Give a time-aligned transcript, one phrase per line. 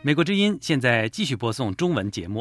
[0.00, 2.40] 美国之音现在继续播送中文节目。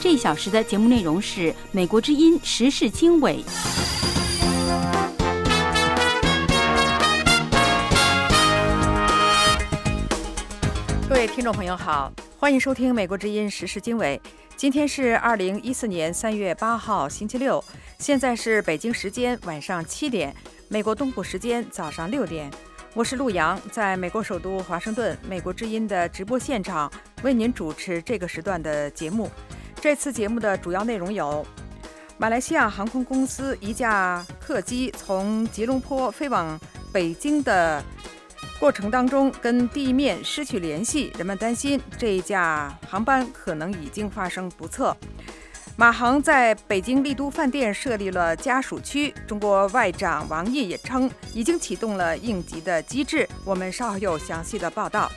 [0.00, 3.42] 这一小时的节目内容是美国之音时事经纬。
[11.08, 14.20] 各位听众朋友好，欢迎收听美国之音时事经纬。
[14.56, 17.62] 今天是二零一四年三月八号，星期六，
[17.98, 20.32] 现在是北京时间晚上七点，
[20.68, 22.48] 美国东部时间早上六点。
[22.94, 26.90] 我是陆洋，在美国首都华盛顿，美国之音的直播现场
[27.22, 29.30] 为您主持这个时段的节目。
[29.80, 31.46] 这次节目的主要内容有：
[32.16, 36.58] 马来西亚航空公司一架客机从吉隆坡飞往
[36.92, 37.80] 北京的
[38.58, 44.96] 过程当中跟地面失去联系，人们担心这一架航班可能已经发生不测。
[45.80, 49.14] 马航在北京丽都饭店设立了家属区。
[49.28, 53.28] 中国外长王毅也称，已经启动了应急的机制。
[53.44, 55.08] 我们稍后有详细的报道。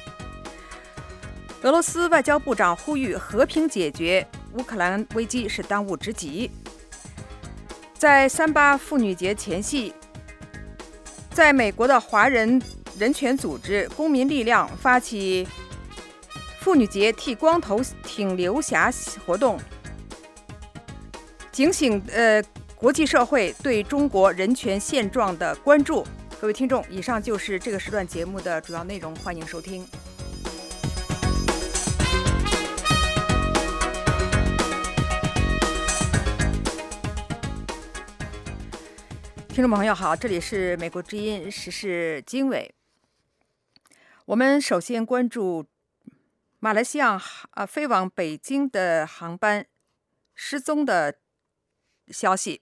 [1.64, 4.24] 俄罗斯外交部长呼吁和平解决
[4.54, 6.52] 乌克兰危机是当务之急。
[7.96, 9.92] 在三八妇女节前夕，
[11.32, 12.62] 在美国的华人
[13.00, 15.48] 人权组织公民力量发起
[16.60, 18.94] 妇女节剃光头挺刘霞
[19.26, 19.60] 活动。
[21.52, 22.42] 警醒呃
[22.78, 26.08] 国际社会对中国人权现状的关注。
[26.40, 29.86] 各位听众，以上就是这个时段节目的主要内容，欢迎收听。
[39.50, 42.74] 听众朋友好，这里是美国之音时事经纬。
[44.26, 45.66] 我们首先关注
[46.60, 49.66] 马来西亚啊飞往北京的航班
[50.34, 51.18] 失踪的。
[52.12, 52.62] 消息：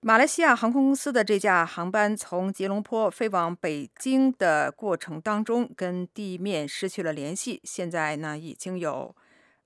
[0.00, 7.60] 马来西亚航空公司的这架航班从吉隆坡飞往北京的过程当中，跟地面失去了联系。
[7.62, 9.14] 现在呢，已经有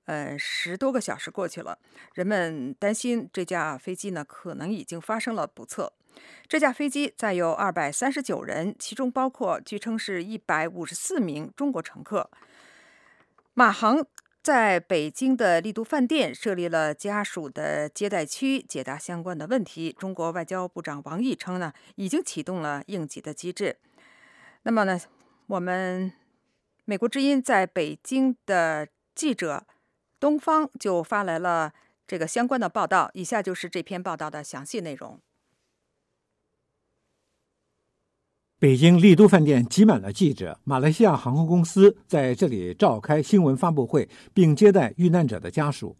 [0.04, 1.78] 呃十多个小时过去了，
[2.12, 5.92] 人们担心这架飞机呢可能已经发生了不测。
[6.46, 12.30] 这架飞机载有二百三十九人，其中包括据称是一百五十四名中国乘客。
[13.54, 14.06] 马航。
[14.46, 19.92] 在北京的丽都饭店设立了家属的接待区，解答相关的问题。
[19.98, 23.76] 中国外交部长王毅称呢，已经启动了应急的机制。
[24.62, 25.00] 那么呢，
[25.48, 26.12] 我们
[26.84, 28.86] 美国之音在北京的
[29.16, 29.66] 记者
[30.20, 31.72] 东方就发来了
[32.06, 35.20] 这个相关的报道，以下就是这篇报道的详细内容。
[38.58, 40.58] 北京丽都饭店挤满了记者。
[40.64, 45.94] 马来西亚航空公司在这里召开新闻发布会，并接待遇难者的家属。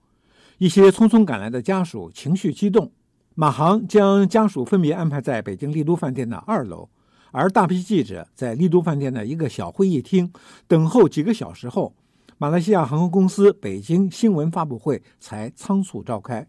[0.57, 2.91] 一些匆匆赶来的家属情绪激动。
[3.35, 6.89] 马航将家属分别安排在北京丽都饭店的二楼，
[7.31, 10.33] 而大批记者在丽都饭店的一个小会议厅
[10.67, 11.95] 等候几个小时后，
[12.39, 16.47] 马来西亚航空公司北京新闻发布会才仓促召开。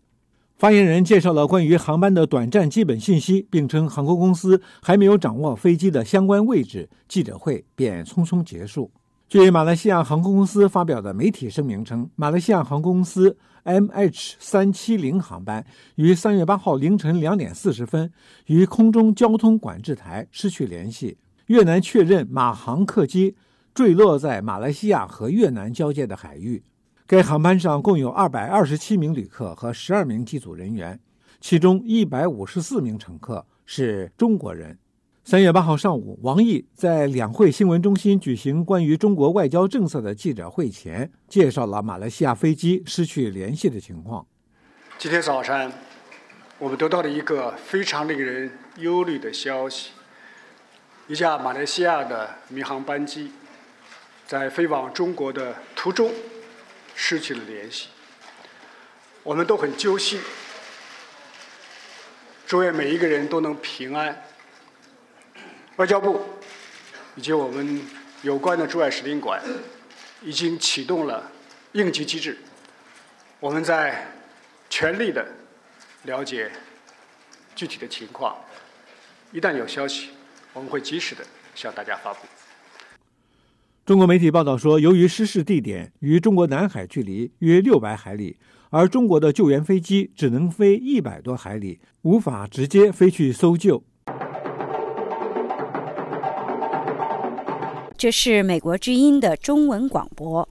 [0.57, 8.89] 发言人介绍了关于航班的短暂基本信息，并称航空公司还没有掌握飞机的相关位置，记者会便匆匆结束。
[9.29, 15.63] 据马来西亚航空公司发表的媒体声明称，马来西亚航空公司 MH 三七零航班
[15.93, 18.11] 于三月八号凌晨两点四十分
[18.47, 21.19] 与空中交通管制台失去联系。
[21.45, 23.35] 越南确认马航客机
[23.75, 26.63] 坠落在马来西亚和越南交界的海域。
[27.09, 30.99] 该航班上共有二百二十七名旅客和十二名机组人员，
[31.39, 34.77] 其中一百五十四名乘客是中国人。
[35.23, 44.27] 三月八号上午，王毅在两会新闻中心举行关于中国外交政策的记者会前，介绍了马来西亚飞机失去联系的情况。
[44.97, 45.71] 今天早上，
[46.59, 49.91] 我们得到了一个非常令人忧虑的消息：
[51.07, 53.31] 一架马来西亚的民航班机
[54.25, 56.11] 在飞往中国的途中。
[56.99, 57.89] 失去了联系，
[59.21, 60.19] 我们都很揪心。
[62.47, 64.25] 祝愿每一个人都能平安。
[65.75, 66.27] 外交部
[67.15, 67.87] 以及我们
[68.23, 69.39] 有关的驻外使领馆
[70.23, 71.31] 已经启动了
[71.73, 72.35] 应急机制，
[73.39, 74.07] 我们在
[74.67, 75.23] 全力的
[76.03, 76.51] 了解
[77.55, 78.35] 具体的情况，
[79.31, 80.09] 一旦有消息，
[80.51, 81.23] 我们会及时的
[81.53, 82.25] 向大家发布。
[83.87, 88.37] 中国媒体报道说，由于失事地点与中国南海距离约六百海里，
[88.69, 93.81] 而中国的救援飞机只能飞一百多海里，无法直接飞去搜救。
[97.95, 100.45] 这是美国之音的中文广播。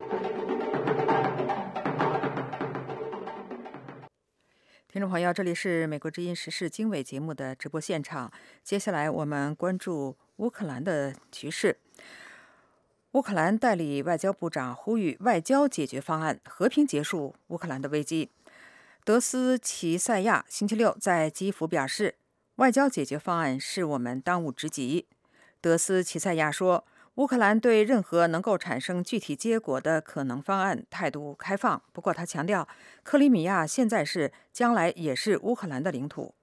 [4.88, 8.32] 听众朋友，这里是美国之音时事经纬节目的直播现场。
[8.64, 11.76] 接下来，我们关注乌克兰的局势。
[13.16, 18.28] 乌克兰代理外交部长呼吁外交解决方案，和平结束乌克兰的危机。
[19.06, 22.16] 德斯齐塞亚星期六在基辅表示，
[22.56, 25.06] 外交解决方案是我们当务之急。
[25.62, 26.84] 德斯齐塞亚说，
[27.14, 31.82] 乌克兰对任何能够产生具体结果的可能方案态度开放。
[31.94, 32.68] 不过，他强调，
[33.02, 36.34] 克里米亚现在是，将来也是乌克兰的领土。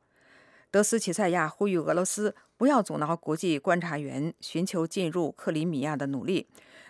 [0.74, 6.48] 德斯齐塞亚呼吁俄罗斯不要阻挠国际观察员寻求进入克里米亚的努力。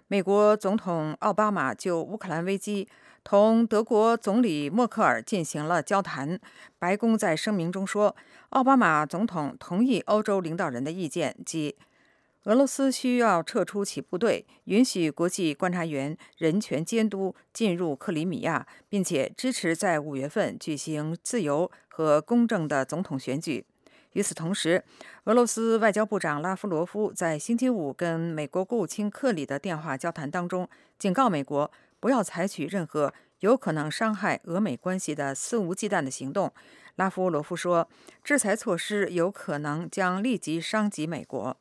[0.07, 2.87] 美国总统奥巴马就乌克兰危机
[3.25, 6.39] 同德国总理默克尔进行了交谈。
[6.79, 8.15] 白宫在声明中说，
[8.51, 11.75] 奥巴马总统同意欧洲领导人的意见，即
[12.45, 23.65] 俄罗斯需要撤出其部队，允许国际观察员、人权监督进入克里米亚，并且支持在五月份举行自由和公正的总统选举。
[24.13, 24.83] 与此同时，
[25.25, 30.69] 俄罗斯外交部长拉夫罗夫在星期五跟美国国务卿克里的电话交谈当中，
[30.99, 36.53] 警告美国不要采取任何有可能伤害俄美关系的肆无忌惮的行动。
[36.95, 37.89] 拉夫罗夫说，
[38.23, 41.57] 制裁措施有可能将立即伤及美国。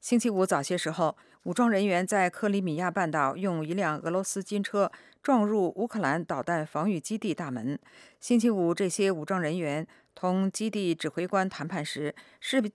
[0.00, 4.92] 星期五早些时候，武装人员在克里米亚半岛用一辆俄罗斯军车
[5.22, 7.78] 撞入乌克兰导弹防御基地大门。
[8.20, 9.86] 星期五，这些武装人员。
[10.14, 12.72] 同基地指挥官谈判时，士兵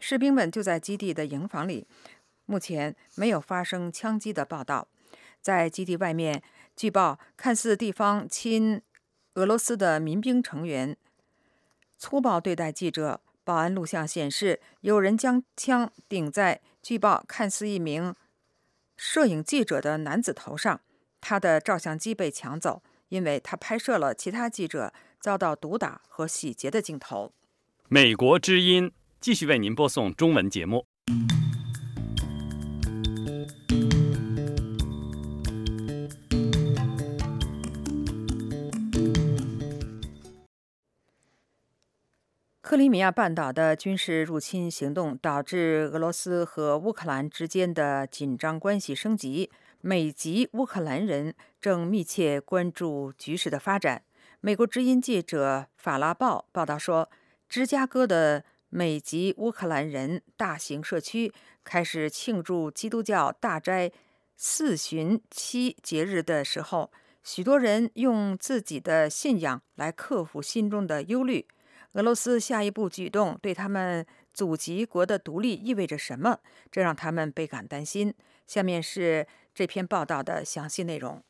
[0.00, 1.86] 士兵们就在基地的营房里。
[2.46, 4.88] 目前没有发生枪击的报道。
[5.40, 6.42] 在基地外面，
[6.74, 8.80] 据报看似地方亲
[9.34, 10.96] 俄罗斯的民兵成员
[11.96, 13.20] 粗暴对待记者。
[13.44, 18.14] 保安录像显示，有人将枪顶在据报看似一名
[18.94, 20.80] 摄影记者的男子头上，
[21.20, 24.92] 他的照相机被抢走，因为他拍摄了其他记者。
[25.20, 27.32] 遭到毒打和洗劫的镜头。
[27.88, 30.86] 美国之音继续为您播送中文节目。
[42.60, 49.50] 克里米亚半岛的军事入侵行动导致俄罗斯和乌克兰之间的紧张关系升级，
[49.80, 54.02] 美籍乌克兰人正密切关注局势的发展。
[54.40, 57.10] 美国之音记者法拉报报道说，
[57.48, 61.32] 芝加哥的美籍乌克兰人大型社区
[61.64, 63.90] 开始庆祝基督教大斋
[64.36, 66.92] 四旬期节日的时候，
[67.24, 71.44] 许多人用自己的信仰来克服心中的忧虑。
[71.94, 76.38] 俄罗斯下一步举动对他们祖籍国的独立意味着什么？
[76.70, 78.14] 这让他们倍感担心。
[78.46, 81.20] 下面是这篇报道的详细内容。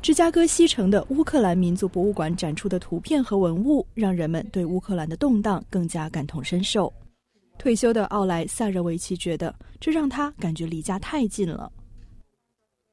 [0.00, 6.92] 芝加哥西城的乌克兰民族博物馆展出的图片和文物，让人们对乌克兰的动荡更加感同身受。
[7.58, 11.72] 退休的奥莱萨热维奇觉得，这让他感觉离家太近了。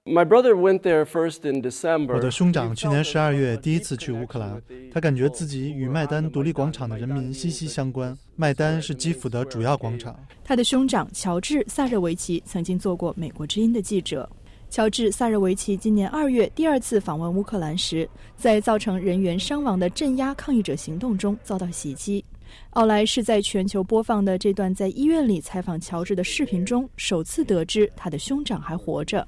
[0.04, 2.13] My brother went there first in December。
[2.18, 4.62] 我的兄长去年十二月第一次去乌克兰，
[4.92, 8.18] 他感觉自己与麦丹独立广场的人民息息相关。
[8.36, 10.19] 麦丹是基辅的主要广场。
[10.44, 14.28] 他的兄长乔治萨热维奇曾经做过美国之音的记者。
[14.75, 18.06] 乔治·萨热维奇今年二月第二次访问乌克兰时，
[18.36, 22.25] 在造成人员伤亡的镇压抗议者行动中遭到袭击。
[22.72, 29.25] 奥莱是在全球播放的这段在医院里采访乔治的视频中，首次得知他的兄长还活着。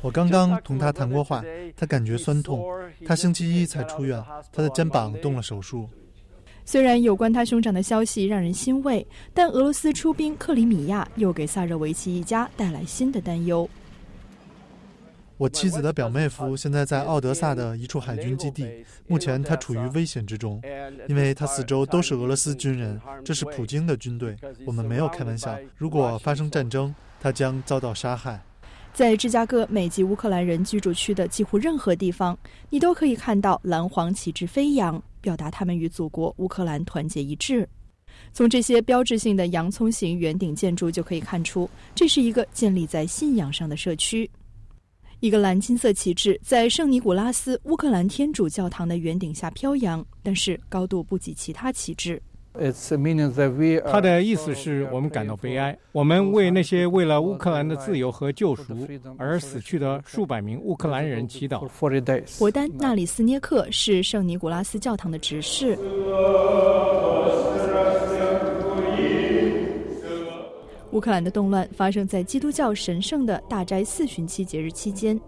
[0.00, 1.44] 我刚刚同他谈过话，
[1.76, 2.64] 他感觉酸痛。
[3.04, 4.18] 他星期一才出院，
[4.50, 5.86] 他的肩膀动了手术。
[6.64, 13.68] 虽然有关他兄长的消息让人欣慰，但俄罗斯出兵克里米亚又给萨热维奇一家带来新的担忧。
[15.36, 20.60] 我妻子的表妹夫现在在奥德萨的一处海军基地，目前他处于危险之中，
[21.08, 24.36] 因为他四周都是俄罗斯军人，这是普京的军队。
[24.66, 28.38] 我们没有开玩笑，如果发生战争，他将遭到杀害。
[29.00, 32.38] 在芝加哥美籍乌克兰人居住区的几乎任何地方，
[32.68, 35.02] 你都可以看到蓝黄旗帜飞扬。
[35.22, 37.66] 表达他们与祖国乌克兰团结一致。
[38.30, 44.30] 从这些标志性的洋葱形圆顶建筑就可以看出，这是一个建立在信仰上的社区。
[45.20, 52.20] 一个蓝金色旗帜在圣尼古拉斯乌克兰天主教堂的圆顶下飘扬，但是高度不及其他旗帜。
[52.52, 58.64] 他的意思是我们感到悲哀，我们为那些为了乌克兰的自由和救赎
[59.16, 61.66] 而死去的数百名乌克兰人祈祷。
[62.38, 65.78] 博丹纳里斯涅克是圣尼古拉斯教堂的执事。
[70.90, 75.18] 乌克兰的动乱发生在基督教神圣的大斋四旬期节日期间。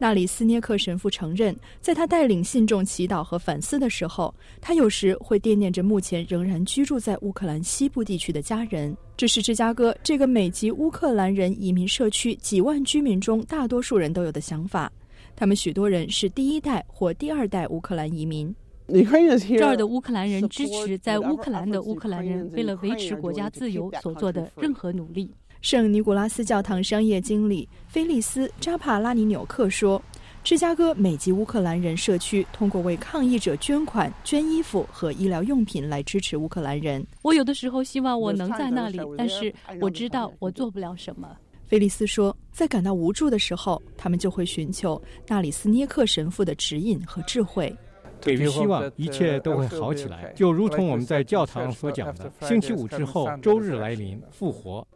[0.00, 8.96] 纳里斯涅克神父承认，在他带领信众祈祷和反思的时候，他有时会惦念着目前仍然居住在乌克兰西部地区的家人。
[9.14, 14.90] 这是芝加哥这个美籍乌克兰人移民社区几万居民中大多数人都有的想法。
[15.36, 18.54] 他们许多人是第一代或第二代乌克兰移民。
[18.88, 25.30] 这儿的乌克兰人支持在乌克兰的乌克兰人为了维持国家自由所做的任何努力。
[25.60, 30.00] 圣尼古拉斯教堂商业经理菲利斯·扎帕拉尼纽克说
[30.42, 37.06] ：“芝加哥美籍乌克兰人社区通过为抗议者捐款、捐衣服和医疗用品来支持乌克兰人。
[37.20, 41.28] 我有的时候希望我能在那里，但是我知道我做不了什么。”
[41.68, 47.74] 菲利斯说：“在感到无助的时候，他们就会寻求纳里斯涅克神父的指引和智慧。
[48.18, 54.86] 给予希望一切都会好起来，就如同我们在教堂所讲的：星期五之后，周日来临，复活。”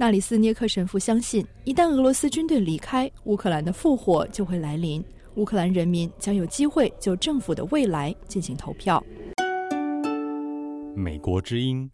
[0.00, 9.04] 纳里斯涅克神父相信，一旦俄罗斯军队离开乌克兰的复活就会来临，乌克兰人民将有机会就政府的未来进行投票。
[10.94, 11.90] 美国之音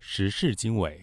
[0.00, 1.02] 时事经纬，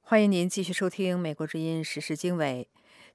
[0.00, 2.68] 欢迎您继续收听《美国之音时事经纬》。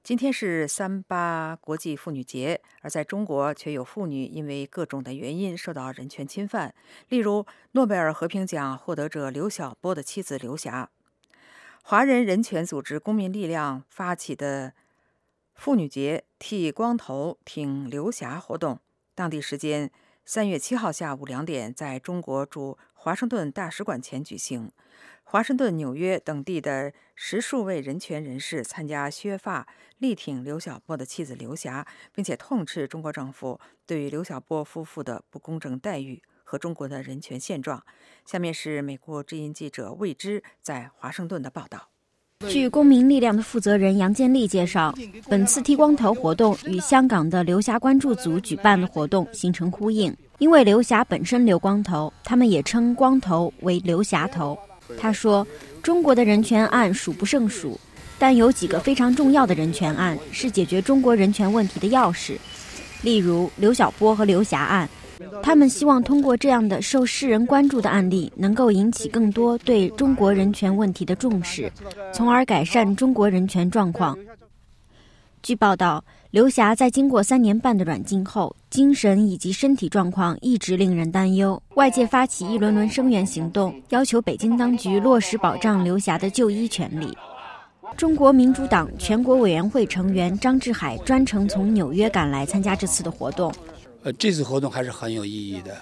[0.04, 6.76] 今天是三八国际妇女节，而在中国却有妇女因为各种的原因受到人权侵犯。
[7.08, 10.90] 例如，诺贝尔和平奖获得者刘晓波的妻子刘霞。
[11.84, 14.74] 华人人权组织公民力量发起的
[15.56, 18.82] 妇女节剃光头挺刘霞活动，
[19.16, 19.90] 当地时间
[20.26, 24.70] 三月七号下午两点，在中国驻华盛顿大使馆前举行。
[25.24, 29.68] 华盛顿、纽约等地的十数位人权人士参加削发，
[30.00, 37.84] 力挺刘晓波的妻子刘霞，并且痛斥中国政府对于刘晓波夫妇的不公正待遇和中国的人权现状。
[38.26, 41.90] 下面是美国之音记者魏之在华盛顿的报道。
[42.50, 44.94] 据公民力量的负责人杨建立介绍，
[45.30, 54.58] 本次剃光头活动与香港的刘霞关注组举办的活动形成呼应，因为刘霞本身留光头，他们也称光头为刘霞头。
[54.98, 55.46] 他说
[55.84, 57.80] ：“中国的人权案数不胜数，
[58.18, 62.38] 但有几个非常重要的人权案是解决中国人权问题的钥匙，
[63.02, 64.90] 例如刘晓波和刘霞案。
[65.42, 71.72] 他们希望通过这样的受世人关注的案例，能够引起更多对中国人权问题的重视，
[72.14, 74.18] 从而改善中国人权状况。”
[75.44, 76.04] 据报道。
[76.32, 81.62] 刘霞在经过三年半的软禁后，精神以及身体状况一直令人担忧。
[81.76, 87.16] 外界发起一轮轮声援行动，要求北京当局落实保障刘霞的就医权利。
[87.96, 93.54] 中国民主党全国委员会成员张志海专程从纽约赶来参加这次的活动。
[94.02, 95.78] 呃，这次活动还是很有意义的，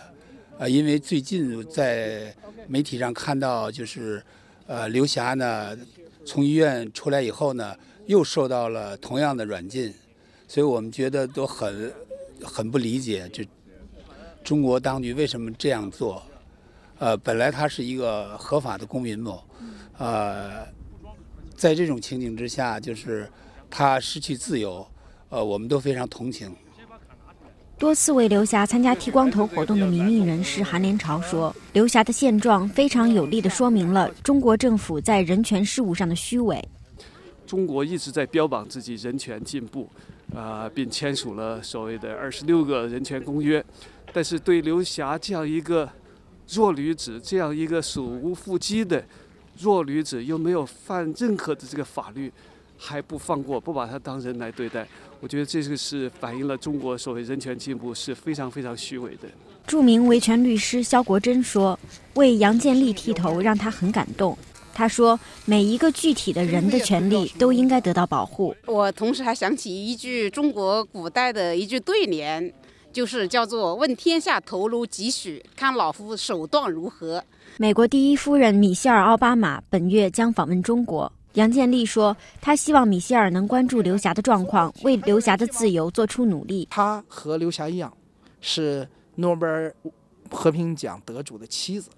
[0.57, 2.33] 呃，因为最近在
[2.67, 4.21] 媒体上看到，就是
[4.67, 5.77] 呃，刘霞呢
[6.25, 7.73] 从医院出来以后呢，
[8.11, 9.93] 又受到了同样的软禁。
[10.47, 11.93] 所以我们觉得都很
[12.43, 13.41] 很不理解，就
[14.43, 16.21] 中国当局为什么这样做？
[16.99, 19.39] 呃，本来他是一个合法的公民嘛，
[19.97, 20.67] 呃，
[21.55, 23.27] 在这种情景之下，就是
[23.69, 24.85] 他失去自由，
[25.29, 26.53] 呃，我们都非常同情。
[27.79, 36.61] 多次为刘霞参加剃光头活动的民运人士韩连朝说：“刘霞的现状非常有力的说明了中国政府在人权事务上的虚伪。
[37.51, 39.89] 中国一直在标榜自己人权进步。”
[40.33, 43.61] 啊，并签署了所谓的二十六个人权公约，
[44.13, 45.89] 但是对刘霞这样一个
[46.47, 49.03] 弱女子，这样一个手无缚鸡的
[49.59, 52.31] 弱女子，又没有犯任何的这个法律，
[52.77, 54.87] 还不放过，不把她当人来对待，
[55.19, 59.27] 我觉得这个是反映了中国所谓人权进步是非常非常虚伪的。
[59.67, 61.77] 著名维权律师肖国珍说
[62.15, 64.37] ：“为杨建立剃头，让他很感动。”
[64.81, 72.51] 他说：“每一个具体的人的权利都应该得到保护。”我同时还想起一句中国古代的一句对联，
[72.91, 77.23] 就是叫做“问天下头颅几许，看老夫手段如何。”
[77.57, 81.13] 美国第一夫人米歇尔·奥巴马本月将访问中国。
[81.33, 87.95] 杨建立说：“他希望米歇尔能关注刘霞的状况，为刘霞的自由做出努力。”他和刘霞一样，
[88.39, 89.71] 是诺贝尔
[90.31, 91.91] 和平奖得主的妻子，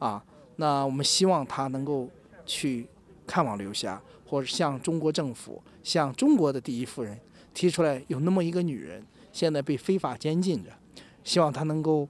[0.00, 0.20] 啊。
[0.56, 2.08] 那我们希望他能够
[2.46, 2.86] 去
[3.26, 7.18] 看望刘霞，或者向中国政府、向中国的第一夫人
[7.52, 10.70] 提出来，有那么一个女人现在被非法监禁着，
[11.22, 12.08] 希望她能够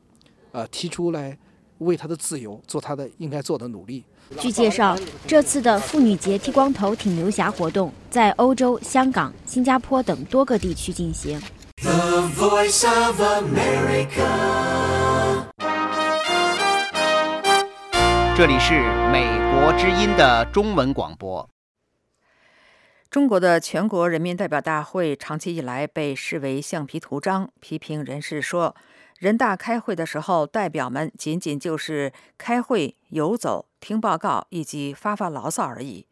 [0.53, 1.37] 呃提出来
[1.79, 4.05] 为她的自由做她的应该做的努力。
[4.39, 11.39] 据介绍，这次的妇女节剃光头挺刘霞活动在欧洲、香港、新加坡等多个地区进行。
[11.83, 14.84] The Voice of America。
[18.37, 18.73] 这里是
[19.13, 21.49] 美国之音的中文广播。
[23.09, 27.49] 中国的全国人民代表大会长期以来被视为橡皮图章。
[27.61, 28.75] 批评人士说，
[29.21, 36.09] 人大开会的时候，代表们仅仅就是开会、游走、听报告以及发发牢骚而已。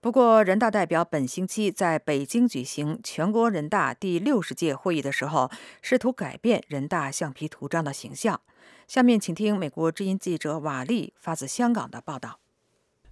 [0.00, 5.50] 不过，人大代表本星期在北京举行全国人大第六十届会议的时候，
[5.82, 8.40] 试图改变人大橡皮图章的形象。
[8.86, 12.40] 下面请听美国之音记者瓦利发自香港的报道。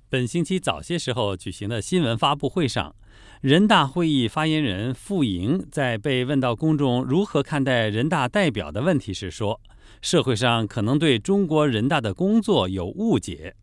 [0.08, 2.94] 本星期早些时候举行的新闻发布会上，
[3.40, 9.61] 人大会议发言人傅莹在被问到公众如何看待人大代表的问题时说
[10.00, 13.56] ：“社会上可能对中国人大的工作有误解。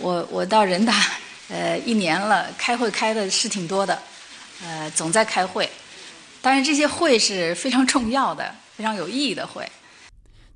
[0.00, 0.94] 我我到人大，
[1.48, 4.00] 呃，一年了，开会开的是挺多的，
[4.62, 5.68] 呃，总在开会，
[6.40, 9.68] 但是这些会是非常重要的、非常有意义的会。”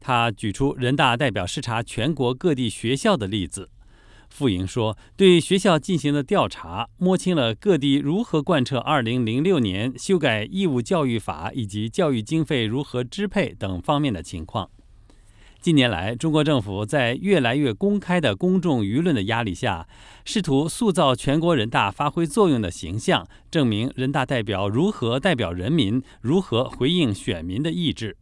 [0.02, 3.71] 他举出人大代表视察全国各地学校的例子。
[4.28, 14.71] 傅莹说：“对学校进行的调查，摸清了各地如何贯彻2006年修改义务教育法以及教育经费如何支配等方面的情况。
[15.61, 19.87] 近年来，中国政府在越来越公开的公众舆论的压力下，
[20.25, 28.16] 试图塑造全国人大发挥作用的形象，证明人大代表如何代表人民，如何回应选民的意志。”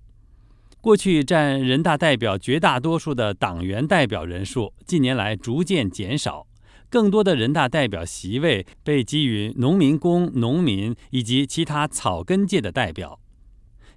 [0.80, 6.46] 过去占人大代表绝大多数的党员代表人数，近年来逐渐减少，
[6.88, 13.20] 更多的人大代表席位被给予农民工、农民以及其他草根界的代表。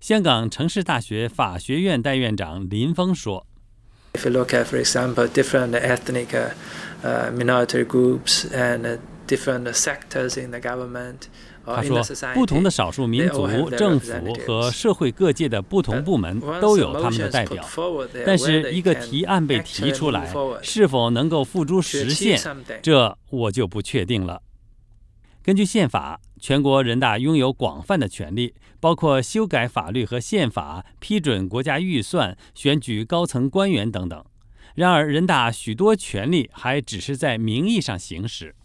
[0.01, 3.47] 香港城市大学法学院代院长林峰说
[4.15, 6.27] ：“If you look at, for example, different ethnic,
[7.01, 11.29] uh, minority groups and different sectors in the government.”
[11.65, 12.01] 他说
[12.35, 17.65] ：“不同的少数民族、政府和社会各界的不同部门都有他们的代表，
[18.25, 22.39] 但是一个提案被提出来，是否能够付诸实现，
[22.81, 24.41] 这我就不确定了。”
[25.41, 34.23] 根据宪法，全国人大拥有广泛的权利，包括修改法律和宪法、批准国家预算、选举高层官员等等。
[34.75, 38.55] 然而，人大许多权利还只是在名义上行使。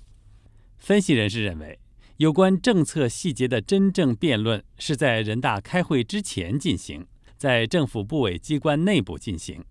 [0.79, 1.79] 分析人士认为。
[2.19, 9.65] 有关政策细节的真正辩论是在人大开会之前进行，在政府部委机关内部进行。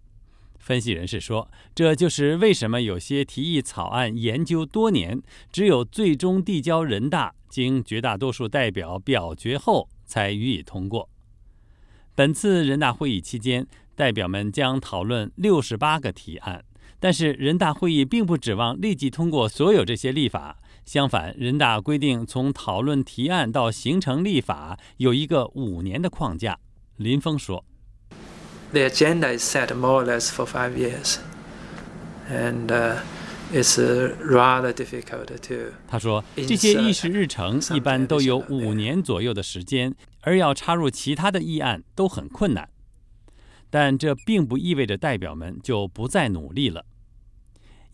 [0.57, 11.10] 分析人士说，这就是为什么有些提议草案研究多年，只有最终递交人大，经绝大多数代表表决后才予以通过。
[12.15, 16.63] 本次人大会议期间，代表们将讨论六十八个提案，
[16.97, 20.62] 但是人大会议并不指望立即通过所有这些立法。
[20.88, 26.58] 相反，人大规定从讨论提案到形成立法有一个五年的框架。
[26.95, 27.65] 林峰说
[28.71, 31.17] ：“The agenda is set more or less for five years,
[32.32, 32.67] and
[33.52, 42.69] it's rather difficult to。”他说：“这些议事日程一般都有五年左右的时间，而要插入其他的议案都很困难。
[43.69, 46.86] 但这并不意味着代表们就不再努力了。”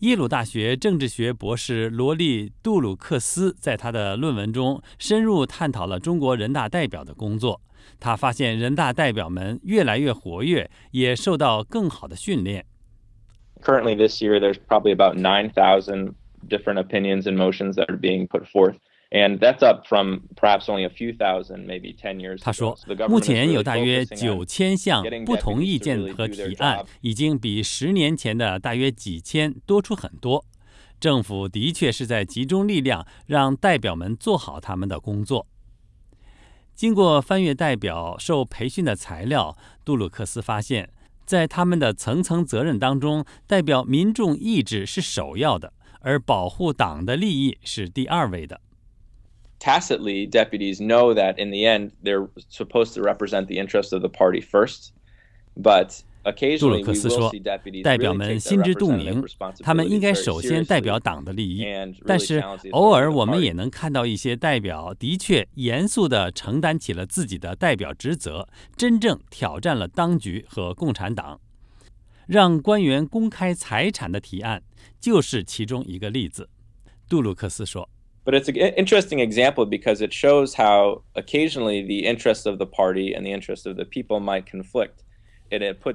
[0.04, 7.62] 耶鲁大学政治学博士罗莉·杜鲁克斯在他的论文中深入探讨了中国人大代表的工作。
[7.98, 12.66] 他发现，人大代表们越来越活跃，也受到更好的训练。
[13.62, 16.12] Currently, this year, there's probably about nine thousand
[16.50, 18.74] different opinions and motions that are being put forth.
[19.14, 22.40] And that's up from perhaps only a few thousand, maybe ten years.
[22.42, 22.76] 他说，
[23.08, 30.44] 目前有大约九千项不同意见和提案，已经比十年前的大约几千多出很多。
[30.98, 35.46] 政府的确是在集中力量，让代表们做好他们的工作。
[36.74, 40.90] 经过翻阅代表受培训的材料，杜鲁克斯发现，
[41.24, 48.60] 在他们的层层责任当中，代表民众意志是首要的，而保护党的利益是第二位的。
[49.64, 54.40] Tacitly, deputies know that in the end they're supposed to represent the interests of the party
[54.40, 54.90] first,
[55.56, 56.02] but
[56.58, 57.30] 杜鲁克斯说
[57.84, 59.22] ：“代表们心知肚明，
[59.60, 61.62] 他们应该首先代表党的利益。
[62.06, 71.38] 但是偶尔我们也能看到一些代表的确严肃地承担起了自己的代表职责，真正挑战了当局和共产党。
[72.26, 74.62] 让官员公开财产的提案
[74.98, 76.48] 就是其中一个例子。”
[77.06, 77.90] 杜鲁克斯说。
[78.24, 83.22] But it's an interesting example because it shows how occasionally the interests of the party and
[83.24, 85.04] the interests of the people might conflict.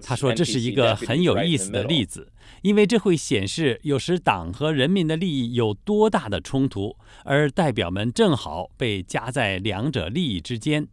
[0.03, 10.87] 他说：“这是一个很有意思的例子，因为这会显示有时党和人民的利益有多大的冲突，而代表们正好被夹在两者利益之间。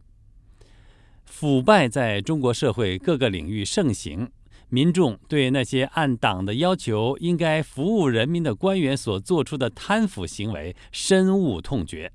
[1.23, 4.31] 腐败在中国社会各个领域盛行。”
[4.69, 12.11] 民众对那些按党的要求应该服务人民的官员所做出的贪腐行为深恶痛绝。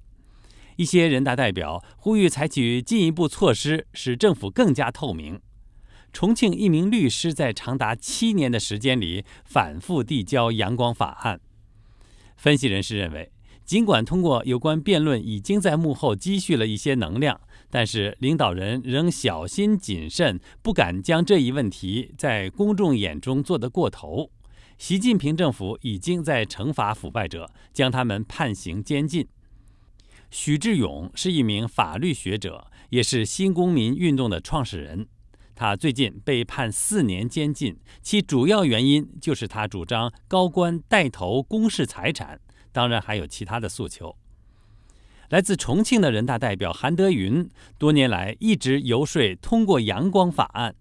[0.76, 5.40] 一些人大代表呼吁采取进一步措施，使政府更加透明。
[6.12, 11.40] 重庆一名律师在长达七年的时间里反复递交阳光法案。
[12.36, 13.30] 分析人士认为，
[13.64, 17.40] 尽管通过有关辩论已经在幕后积蓄了一些能量，
[17.74, 24.30] 但是领导人仍小心谨慎，不敢将这一问题在公众眼中做得过头。
[24.76, 29.26] 习近平政府已经在惩罚腐败者，将他们判刑监禁。
[30.30, 35.06] 许志勇是一名法律学者，也是新公民运动的创始人。
[35.54, 42.38] 他最近被判四年监禁，其主要原因就是他主张高官带头公示财产，
[42.70, 44.14] 当然还有其他的诉求。
[45.32, 50.74] 来自重庆的人大代表韩德云多年来一直游说通过阳光法案。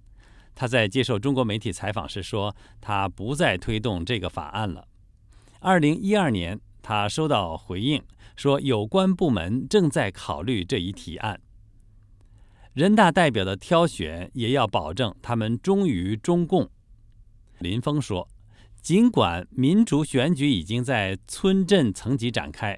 [0.53, 4.85] 他在接受中国媒体采访时说：“他不再推动这个法案了。”
[5.61, 8.03] 二零一二年，他收到回应。
[8.35, 11.39] 说有关部门正在考虑这一提案。
[12.73, 16.69] 人大代表的挑选也要保证他们忠于中共。
[17.59, 18.27] 林峰说，
[18.81, 22.77] 尽管民主选举已经在村镇层级展开，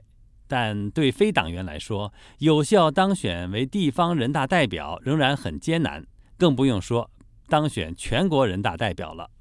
[0.54, 6.06] 但对非党员来说，有效当选为地方人大代表仍然很艰难，
[6.38, 7.10] 更不用说
[7.48, 9.32] 当选全国人大代表了。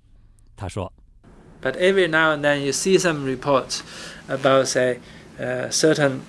[0.57, 0.91] 他说
[1.61, 3.81] ：“But every now and then you see some reports
[4.27, 5.01] about say.”
[5.69, 6.21] certain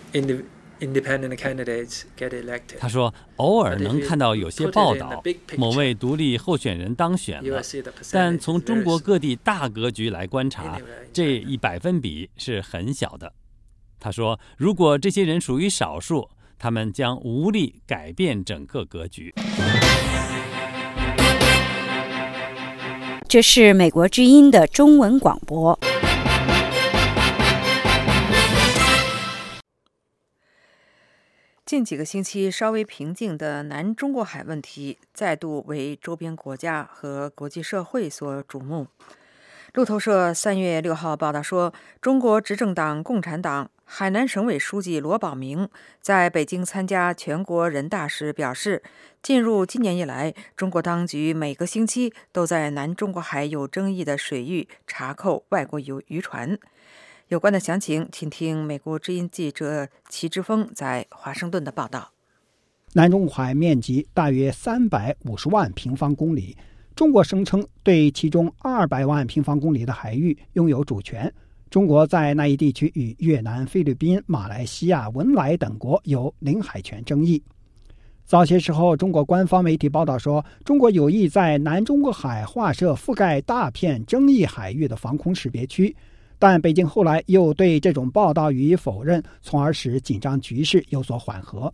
[0.82, 2.80] independent candidates get elected。
[2.80, 5.24] 他说，偶尔能看到有些报道，
[5.56, 7.62] 某位独立候选人当选了，
[8.12, 10.78] 但从中国各地大格局来观察，
[11.14, 13.32] 这一百分比是很小的。
[14.04, 19.34] 他说，如果这些人属于少数，他们将无力改变整个格局。
[23.30, 25.80] 这是美国之音的中文广播。
[31.66, 38.88] 近几个星期稍微平静的南中国海问题，再度为周边国家和国际社会所瞩目。
[39.74, 45.68] 路透社三月六号报道说，中国执政党共产党海南省委书记罗保明
[46.00, 48.84] 在北京参加全国人大时表示，
[49.24, 56.56] 进入今年以来，中国当局每个星期都在南中国海有争议的水域查扣外国游渔船。
[57.30, 62.12] 有关的详情，请听美国之音记者齐之峰在华盛顿的报道。
[62.94, 66.56] 南中国海面积大约三百五十万平方公里，
[66.96, 71.32] 中国声称对其中二百万平方公里的海域拥有主权。
[71.72, 77.42] 中国在那一地区与越南、菲律宾、马来西亚、文莱等国有领海权争议。
[78.24, 85.96] 早些时候，中国官方媒体报道说，中国有意在南中国海划设覆盖大片争议海域的防空识别区。
[86.38, 91.74] 但北京后来又对这种报道予以否认，从而使紧张局势有所缓和。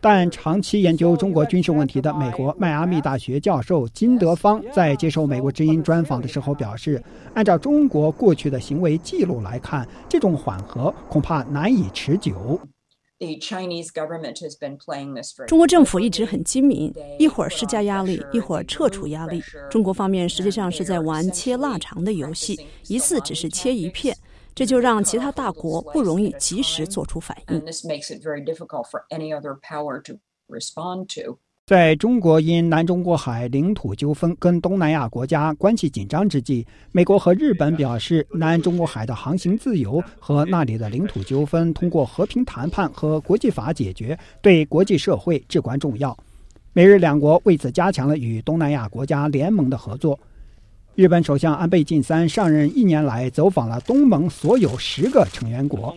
[0.00, 7.02] 但长期研究中国军事问题的美国迈阿密大学教授金德芳在接受美国之音专访的时候表示，
[7.34, 12.60] 按照中国过去的行为记录来看，这种缓和恐怕难以持久。
[15.46, 19.42] 中国政府一直很精明，一会儿施加压力，一会儿撤除压力。
[19.70, 24.14] 中国方面实际上是在玩切腊肠的游戏，一次只是切一片，
[24.56, 27.62] 这就让其他大国不容易及时做出反应。
[31.66, 46.16] 在中国因南中国海领土纠纷跟东南亚国家关系紧张之际，美国和日本表示，南中国海的航行自由和那里的领土纠纷通过和平谈判和国际法解决，对国际社会至关重要。
[46.72, 50.18] 美日两国为此加强了与东南亚国家联盟的合作。
[50.96, 55.94] 日本首相安倍晋三上任一年来，走访了东盟所有十个成员国。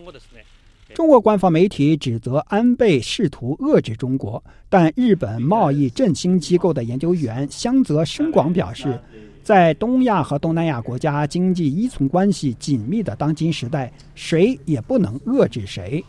[0.92, 9.00] 中国官方媒体指责安倍试图遏制中国，但日本贸易振兴机构的研究员香泽深广表示，
[9.42, 16.04] 在东亚和东南亚国家经济依存关系紧密的当今时代，谁也不能遏制谁。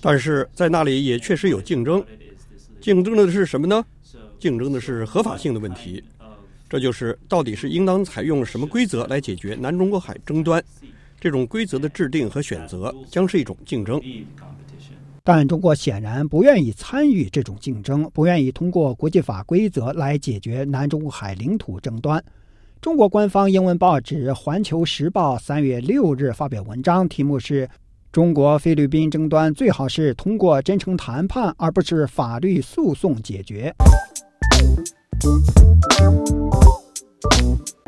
[0.00, 2.00] 但是在那里也确实有竞争，
[2.80, 3.84] 竞争的是什么呢？
[4.38, 6.02] 竞争的是合法性的问题，
[6.72, 10.64] 这就是到底是应当采用什么规则来解决南中国海争端。
[11.20, 14.00] 这种规则的制定和选择将是一种竞争，
[15.22, 22.24] 但中国显然不愿意参与这种竞争，不愿意通过国际法规则来解决南中国海领土争端。
[22.80, 27.68] 中国官方英文报纸《环球时报》三月六日发表文章，题目是
[28.10, 33.74] “中国菲律宾争端最好是通过真诚谈判，而不是法律诉讼解决”。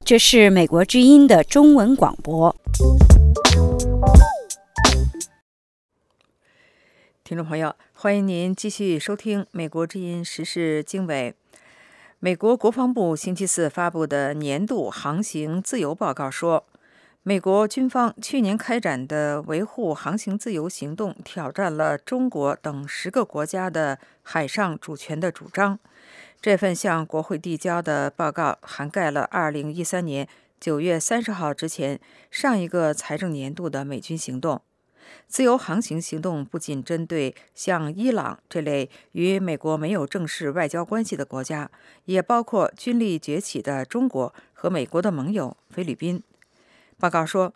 [0.04, 2.54] 这是美国之音的中文广播。
[7.24, 11.34] 听众朋友，欢迎您继续收听《美国之音时事经纬》。
[12.20, 16.64] 美国国防部星期四发布的年度航行自由报告说，
[17.22, 25.80] 美国军方去年开展的维护航行自由行动，挑战了中国等十个国家的海上主权的主张。
[26.44, 30.28] 这份向国会递交的报告涵盖了2013年
[30.61, 31.98] 9月30号之前
[32.30, 34.61] 上一个财政年度的美军行动。
[35.26, 41.70] 自由航行行动不仅针对像伊朗这类与美国没有正式外交关系的国家，
[42.04, 46.22] 也包括军力崛起的中国和美国的盟友菲律宾。
[46.98, 47.54] 报告说，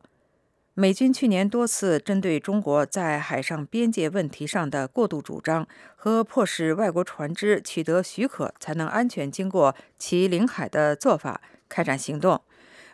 [0.80, 12.40] 美军去年多次针对中国在海上边界问题上的过度主张和迫使外国船只取得许可才能安全经过其领海的做法开展行动。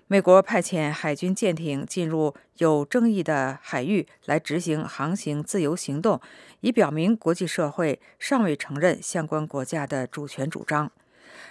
[0.06, 6.18] 美国派遣海军舰艇进入有争议的海域来执行航行自由行动，
[6.60, 10.90] 以表明国际社会尚未承认相关国家的主权主张。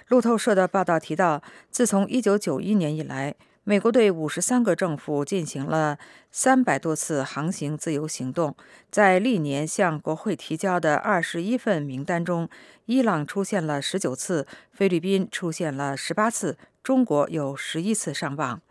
[0.08, 3.36] 路透社的报道提到，自从1991年以来，
[3.66, 5.98] 美国对53个政府进行了
[6.34, 8.54] 300多次航行自由行动。
[8.92, 12.50] 在历年向国会提交的21份名单中，
[12.88, 16.58] 伊朗出现了19次，菲律宾出现了18次。
[16.84, 18.62] 中国有十一次上榜，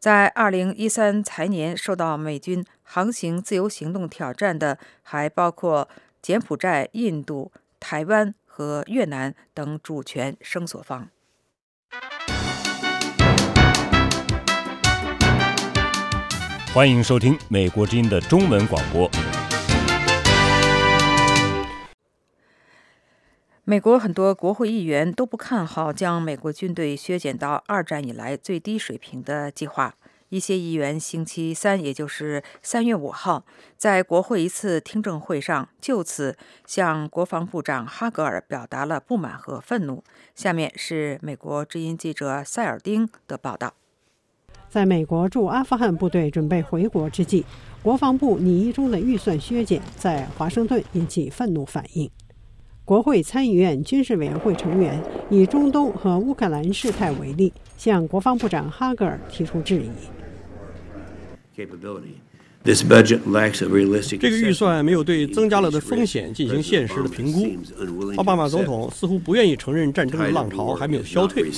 [0.00, 5.88] 在二零一三财年受到美军航行自由行动挑战的，还包括
[6.20, 11.08] 柬埔寨、印度、台湾和越南等主权声索方。
[16.74, 19.10] 欢迎收听《美国之音》的中文广播。
[23.64, 29.96] 美国很多国会议员都不看好将美国军队削减到二战以来最低水平的计划。
[30.30, 33.44] 一些议员星期三，也就是三月五号，
[33.76, 40.02] 在国会一次听证会上就此向国防部长哈格尔表达了不满和愤怒。
[40.34, 43.74] 下面是美国之音记者塞尔丁的报道：
[44.72, 47.44] 在美国驻阿富汗部队准备回国之际，
[47.82, 52.08] 国防部拟议中的预算削减在华盛顿引起愤怒反应。
[52.82, 59.90] 国会参议院军事委员会成员以中东和乌克兰事态为例，向国防部长哈格尔提出质疑。
[61.54, 61.76] 这个
[64.38, 67.46] 预算没有对增加了的风险进行现实的评估。
[68.16, 71.52] 奥巴马总统似乎不愿意承认战争的浪潮还没有消退。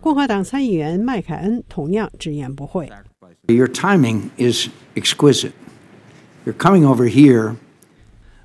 [0.00, 2.90] 共和党参议员麦凯恩同样直言不讳。
[3.48, 5.52] Your timing is exquisite.
[6.46, 7.56] You're coming over here.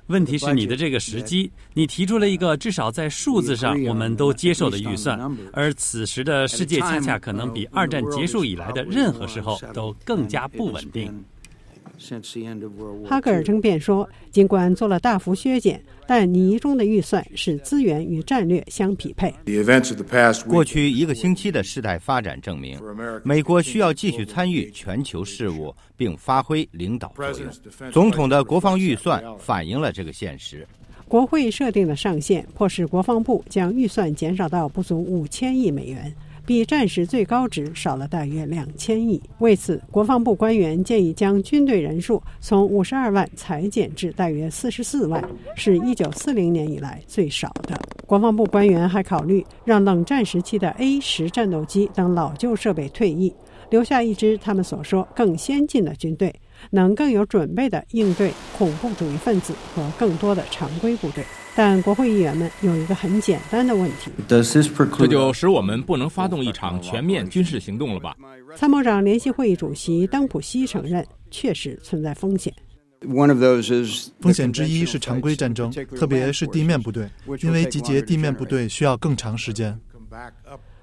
[0.08, 5.18] 问题是你的这个时机，你提出了一个至少在数字上我们都接受的预算，
[5.52, 11.24] 而此时的世界恰恰可能比二战结束以来的任何时候都更加不稳定。
[13.04, 19.34] 哈格尔争辩说，尽管做了大幅削减，但拟议中的预算是资源与战略相匹配。
[20.46, 22.78] 过去一个星期的事态发展证明，
[23.24, 27.90] 美国需要继续参与全球事务并发挥领导作用。
[27.90, 30.66] 总统的国防预算反映了这个现实。
[31.08, 36.12] 国会设定的上限迫使国防部将预算减少到不足五千亿美元。
[36.46, 39.20] 比战时最高值少了大约两千亿。
[39.40, 45.22] 为此，国防部官员建议将军队人数从五十二万裁减至大约四十四万，
[45.56, 47.76] 是一九四零年以来最少的。
[48.06, 53.34] 国防部官员还考虑让冷战时期的 A 十战斗机等老旧设备退役，
[53.68, 56.32] 留下一支他们所说更先进的军队，
[56.70, 61.24] 能更有准备地应对恐怖主义分子和更多的常规部队。
[61.56, 64.42] 但国会议员们有一个很简单的问题：这
[65.06, 68.14] 就使我们不能发动一场全面军事行动了吧？
[68.54, 72.52] 参谋长联席会议主席登普西承认，确实存在风险。
[74.20, 77.08] 风险之一是常规战争，特别是地面部队，
[77.40, 79.78] 因为集结地面部队需要更长时间。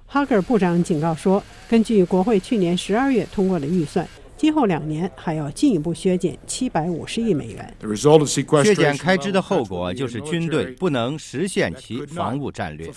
[0.06, 4.06] 哈格尔部长警告说，根据国会去年十二月通过的预算。
[4.36, 7.74] 今后两年还要进一步削减七百五十亿美元。
[7.96, 12.90] 削减开支的后果就是军队不能实现其防务战略，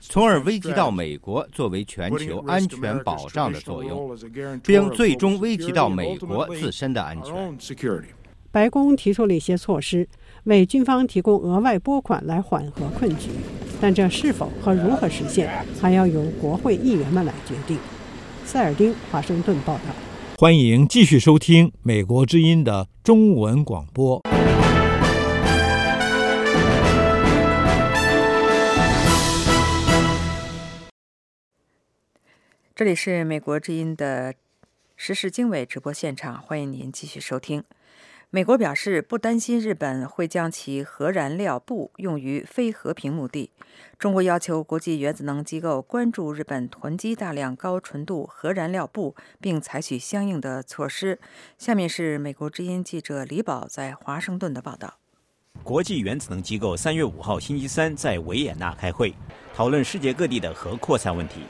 [0.00, 4.16] 从而危及到美国作为全球安全保障的作用，
[4.64, 7.34] 并最终危及到美国自身的安全。
[8.50, 10.08] 白宫提出了一些措施，
[10.44, 13.28] 为军方提供额外拨款来缓和困局，
[13.78, 17.78] 但这是否和如何实现，还要由国会议员们来决定。
[18.46, 20.07] 塞尔丁，华盛顿报道。
[20.40, 24.22] 欢迎继续收听《美国之音》的中文广播。
[32.72, 34.32] 这里是《美国之音》的
[34.94, 37.64] 时事经纬直播现场，欢迎您继续收听。
[38.30, 43.50] 美国表示不担心日本会将其核燃料布用于非和平目的。
[43.98, 51.18] 中国要求国际原子能机构关注日本囤积大量高纯度核燃料布，并采取相应的措施。
[51.56, 54.98] 下面是美国之音记者李宝在华盛顿的报道。
[55.62, 59.14] 国际原子能机构三月五号星期三在维也纳开会，
[59.54, 61.40] 讨论世界各地的核扩散问题。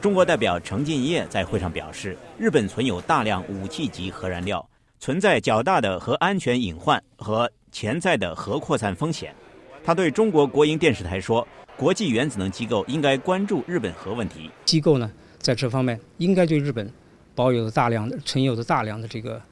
[0.00, 4.64] 中国代表程敬业在会上表示，日本存有大量武器级核燃料。
[5.02, 9.34] 存在较大的核安全隐患和潜在的核扩散风险。
[9.82, 11.44] 他对中国国营电视台说
[11.76, 14.48] ：“国际原子能机构应该关注日本核问题。
[14.64, 15.10] 机构呢，
[15.40, 16.88] 在这方面应该对日本
[17.34, 19.42] 保有的大量的存有的大量的这个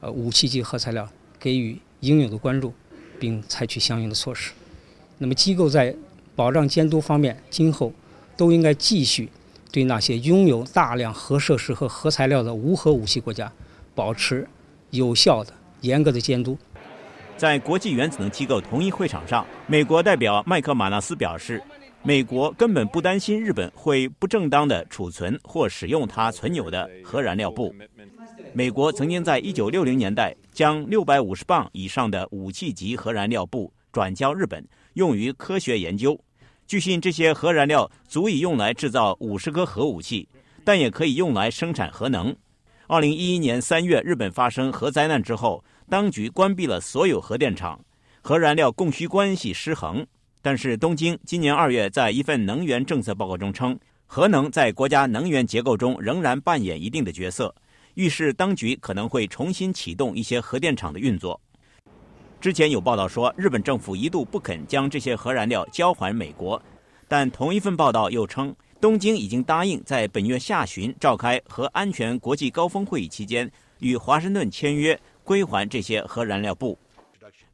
[0.00, 1.08] 呃武器级核材料
[1.40, 2.74] 给予应有的关注，
[3.18, 4.52] 并采取相应的措施。
[5.16, 5.96] 那么，机构在
[6.36, 7.90] 保障监督方面，今后
[8.36, 9.30] 都应该继续
[9.72, 13.50] 对那些拥有大量核设施和核材料的无核武器国家
[13.94, 14.46] 保持。”
[14.90, 16.56] 有效的、严格的监督。
[17.36, 21.62] 在国际原子能机构同一会场上，美国代表麦克马纳斯表示，
[22.02, 27.74] 美国根本不担心日本会不正当的储存或使用它存有的核燃料布。
[28.52, 36.18] 美国曾经在1960年代将650磅以上的武器级核燃料布转交日本，用于科学研究。
[36.66, 40.28] 据信，这些核燃料足以用来制造50颗核武器，
[40.64, 42.34] 但也可以用来生产核能。
[42.90, 47.78] 二零一一年三月，日本发生核灾难之后，当局关闭了所有核电厂，
[48.22, 50.06] 核燃料供需关系失衡。
[50.40, 57.54] 但是，东京今年二月在一份能源政策报告中称，核能在国家能源结构中仍然扮演一定的角色，
[57.92, 61.38] 预示当局可能会重新启动一些核电厂的运作。
[62.40, 66.58] 之前有报道说，日本政府一度不肯将这些核燃料交还美国，
[67.06, 68.56] 但同一份报道又称。
[68.80, 76.78] 东京已经答应在本月下旬召开核安全国际高峰会议期间，与华盛顿签约归还这些核燃料布。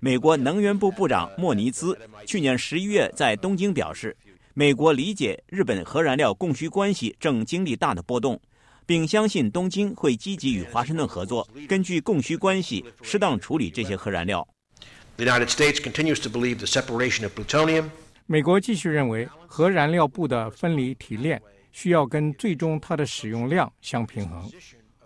[0.01, 4.15] 美国能源部部长莫尼兹去年十一月在东京表示，
[4.53, 8.39] 美国理解日本核燃料供需关系正经历大的波动，
[8.85, 14.47] 并相信东京会积极与华盛顿合作，根据供需关系适当处理这些核燃料。
[15.17, 17.85] The United States continues to believe the separation of plutonium.
[18.27, 21.41] 美国继续认为，核燃料布的分离提炼
[21.73, 24.51] 需要跟最终它的使用量相平衡。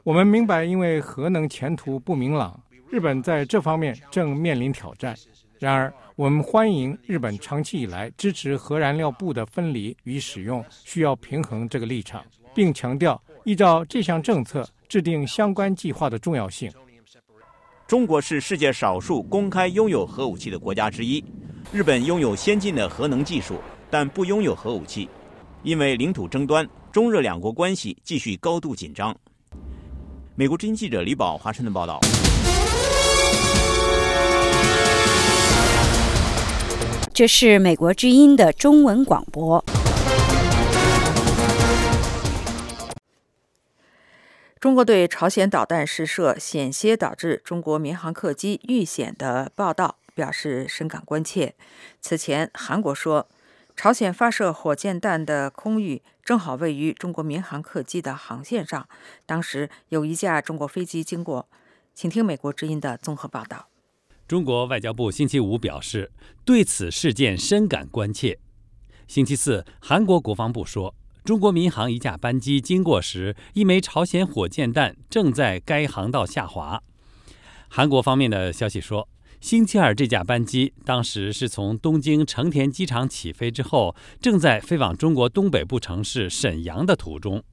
[0.04, 5.16] 我们明白，因为核能前途不明朗，日本在这方面正面临挑战。
[5.58, 16.70] 然而，我们欢迎日本长期以来支持核燃料布的分离与使用需要平衡这个立场，并强调依照这项政策制定相关计划的重要性。
[17.88, 21.24] 中国是世界少数公开拥有核武器的国家之一。
[21.72, 23.54] 日本拥有先进的核能技术，
[23.88, 25.08] 但不拥有核武器。
[25.62, 29.16] 因为领土争端，中日两国关系继续高度紧张。
[30.34, 31.98] 美国之音记者李宝华盛顿报道。
[37.14, 39.64] 这是美国之音的中文广播。
[44.60, 49.96] 中国对朝鲜导弹试射险些导致中国民航客机遇险的报道。
[50.18, 51.54] 表示深感关切。
[52.00, 53.28] 此前，韩国说，
[53.76, 58.88] 朝鲜发射火箭弹的空域正好位于中国民航客机的航线上，
[59.24, 61.48] 当时有一架中国飞机经过。
[61.94, 63.68] 请听美国之音的综合报道。
[64.26, 66.10] 中国外交部星期五表示，
[66.44, 68.40] 对此事件深感关切。
[69.06, 70.96] 星期四，韩国国防部说，
[71.28, 76.82] 中国民航一架班机经过时，一枚朝鲜火箭弹正在该航道下滑。
[77.68, 79.06] 韩国方面的消息说。
[79.38, 87.44] 星期二，这架班机当时是从东京成田机场起飞之后，正在飞往中国东北部城市沈阳的途中。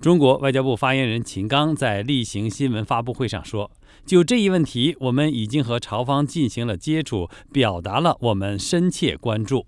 [0.00, 3.70] 中国外交部发言人秦刚在例行新闻发布会上说
[4.06, 9.66] ：“就这一问题，我们已经和朝方进行了接触，表达了我们深切关注。”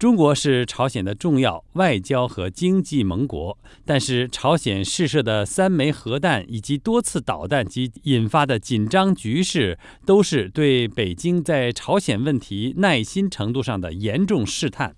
[0.00, 14.96] 中国是朝鲜的重要外交和经济盟国，但是朝鲜试射的三枚核弹以及多次导弹及引发的紧张局势，都是对北京在朝鲜问题耐心程度上的严重试探。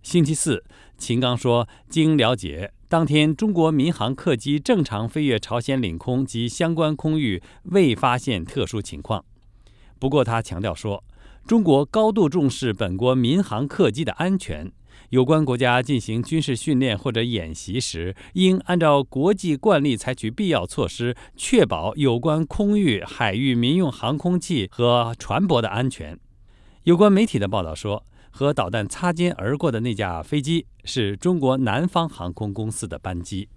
[0.00, 0.62] 星期四，
[0.96, 9.24] 秦刚说，经了解，当天中国民航客机正常飞越朝鲜领空及相关空域，未发现特殊情况。
[9.98, 11.02] 不过，他强调说。
[11.50, 14.70] 中国高度重视本国民航客机的安全。
[15.08, 26.16] 有关国家进行军事训练或者演习时，应按照国际惯例采取必要措施，确保有关空域、海域民用航空器和船舶的安全。
[26.84, 33.48] 有关媒体的报道说，和导弹擦肩而过的那架飞机是中国南方航空公司的班机。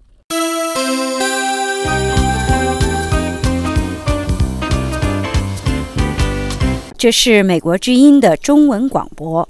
[7.03, 9.49] 这是美国之音的中文广播。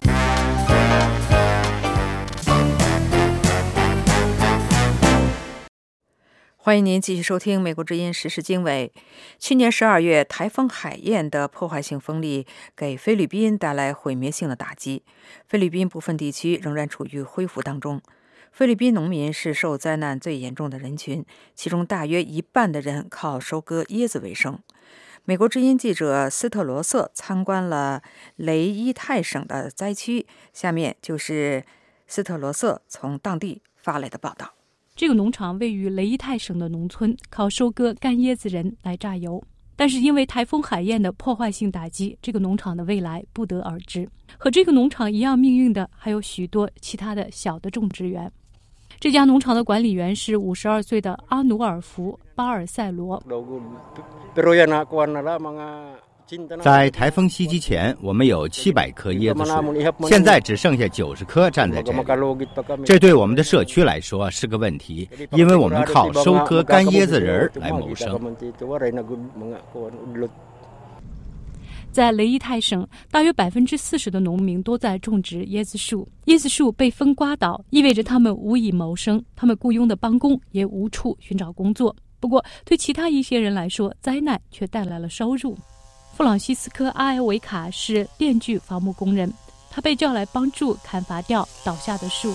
[6.57, 8.91] 欢迎您继续收听《美国之音时事经纬》。
[9.37, 15.03] 去年十二月，台风海燕的破坏性风力给菲律宾带来毁灭性的打击，
[15.45, 18.01] 菲律宾部分地区仍然处于恢复当中。
[18.51, 21.23] 菲律宾农民是受灾难最严重的人群，
[21.53, 24.57] 其中大约一半的人靠收割椰子为生。
[25.26, 28.01] 美国之音记者斯特罗瑟参观了
[28.36, 31.63] 雷伊泰省的灾区，下面就是
[32.07, 34.53] 斯特罗瑟从当地发来的报道。
[34.93, 39.41] 这个农场位于雷伊泰省的农村，靠收割干椰子仁来榨油。
[39.78, 44.09] 但是因为台风海燕的破坏性打击，这个农场的未来不得而知。
[44.38, 48.30] 和这个农场一样命运的还有许多其他的小的种植园。
[49.03, 53.21] 这家农场的管理员是五十二岁的阿努尔福·巴尔塞罗。
[56.61, 62.47] 在台风袭击前，我们有七百棵椰子树，现在只剩下九十棵站在这里。
[62.85, 68.17] 这对我们的社区来说是个问题，因为我们靠收割干椰子仁来谋生。
[71.93, 76.09] 在雷伊泰省，大约百分之四十的农民都在种植椰子树。
[76.25, 81.95] 椰子树被风刮倒，意味着他们无以谋生，他们雇佣的帮工也无处寻找工作。
[82.19, 85.55] 不过，对其他一些人来说，灾难却带来了收入。
[86.15, 89.31] 弗朗西斯科·阿埃维卡是电锯伐木工人，
[89.69, 92.33] 他被叫来帮助砍伐掉倒下的树。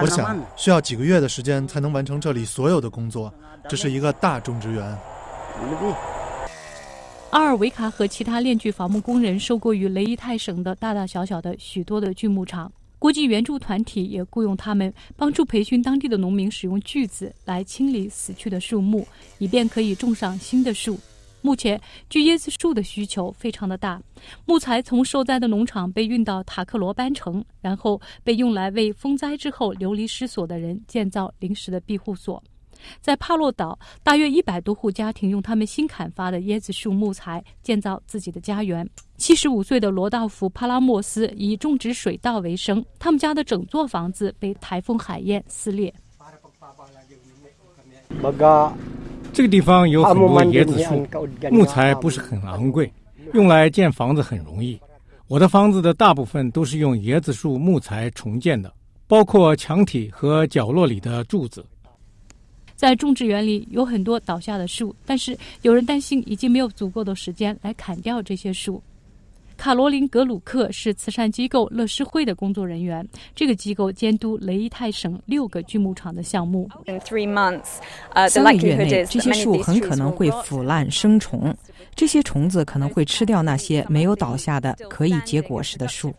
[0.00, 3.30] 我想需要几个月的时间才能完成这里所有的工作。
[3.68, 4.98] 这是一个大种植园。
[7.32, 12.70] 阿尔维卡和其他炼锯伐木工人受雇于雷伊泰省的大大小小的许多的锯木厂。
[12.98, 19.06] 国际援助团体也雇佣他们帮助培训当地的农民使用锯子来清理死去的树木，
[19.38, 21.00] 以便可以种上新的树。
[21.40, 21.80] 目前
[22.10, 23.98] 锯椰子树的需求非常的大，
[24.44, 32.44] 木材从受灾的农场被运到塔克罗班城，然后被用来为风灾之后流离失所的人建造临时的庇护所。
[33.00, 38.88] 在帕洛岛，大约一百多户家庭用他们新砍伐的椰子树木材建造自己的家园。
[39.16, 45.92] 七十五岁的罗道夫·帕拉莫斯以种植水稻为生，他们家的整座房子被台风海燕撕裂。
[49.32, 51.06] 这个地方有很多椰子树，
[51.50, 52.92] 木材不是很昂贵，
[53.32, 54.78] 用来建房子很容易。
[55.28, 58.70] 我的房子的大部分都是用椰子树木材重建的，
[59.06, 61.64] 包括墙体和角落里的柱子。
[62.82, 68.82] 在种植园里有很多倒下的树，但是有人担心已经没有足够的时间来砍掉这些树。
[69.56, 76.68] 卡罗琳·格鲁克是慈善机构乐施会的工作人员，这个机构监督雷伊泰省六个锯木厂的项目。
[78.28, 81.56] 三个月内，这些树很可能会腐烂生虫，
[81.94, 86.12] 这些虫子可能会吃掉那些没有倒下的可以结果实的树。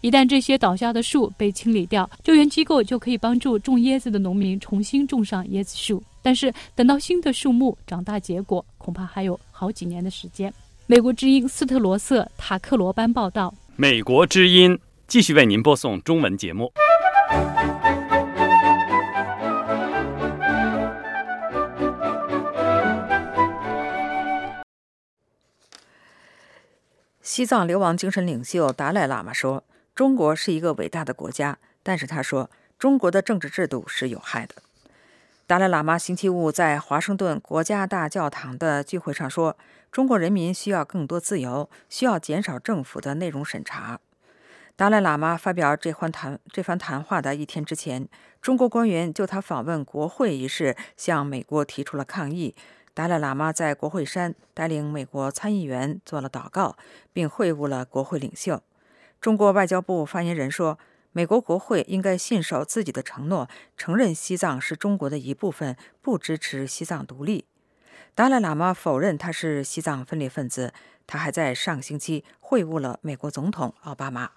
[0.00, 6.02] 一旦这些倒下的树被清理掉，救援机构就可以帮助种椰子的农民重新种上椰子树。
[6.22, 10.52] 但是，等到新的树木长大结果，恐怕还有好几年的时间。
[10.86, 13.52] 美国之音斯特罗瑟塔克罗班报道。
[13.74, 16.72] 美国之音继续为您播送中文节目。
[27.22, 29.62] 西藏流亡精神领袖达赖喇嘛说。
[29.96, 34.56] 中国是一个伟大的国家，但是他说中国的政治制度是有害的。
[35.46, 39.56] 达赖喇嘛星期五在华盛顿国家大教堂的聚会上说
[39.90, 43.98] ：“中国人民需要更多自由，需要减少政府的内容审查。”
[44.76, 48.06] 达赖喇嘛发表这番谈这番谈话的一天之前，
[48.42, 52.54] 中国官员就他访问国会一事向美国提出了抗议。
[52.92, 56.76] 达赖喇嘛在国会山带领美国参议员做了祷告，
[57.14, 58.60] 并会晤了国会领袖。
[59.26, 60.78] 中国外交部发言人说
[61.10, 67.44] ：“美国国会应该信守自己的承诺，承认西藏是中国的一部分，不支持西藏独立。”
[68.14, 70.72] 达赖喇嘛否认他是西藏分裂分子。
[71.08, 74.30] 他还在上星期会晤了美国总统奥巴马。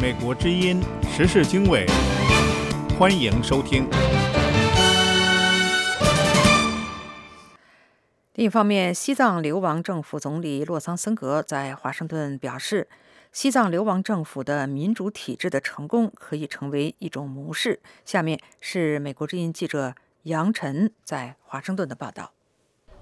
[0.00, 0.82] 美国之音
[1.16, 1.86] 时事经纬，
[2.98, 3.88] 欢迎收听。
[8.34, 12.88] 另一方面，西藏流亡政府总理洛桑森格在华盛顿表示，
[13.30, 17.78] 西藏流亡政府的民主体制的成功可以成为一种模式。
[18.06, 22.32] 下面是美国之音记者杨晨在华盛顿的报道。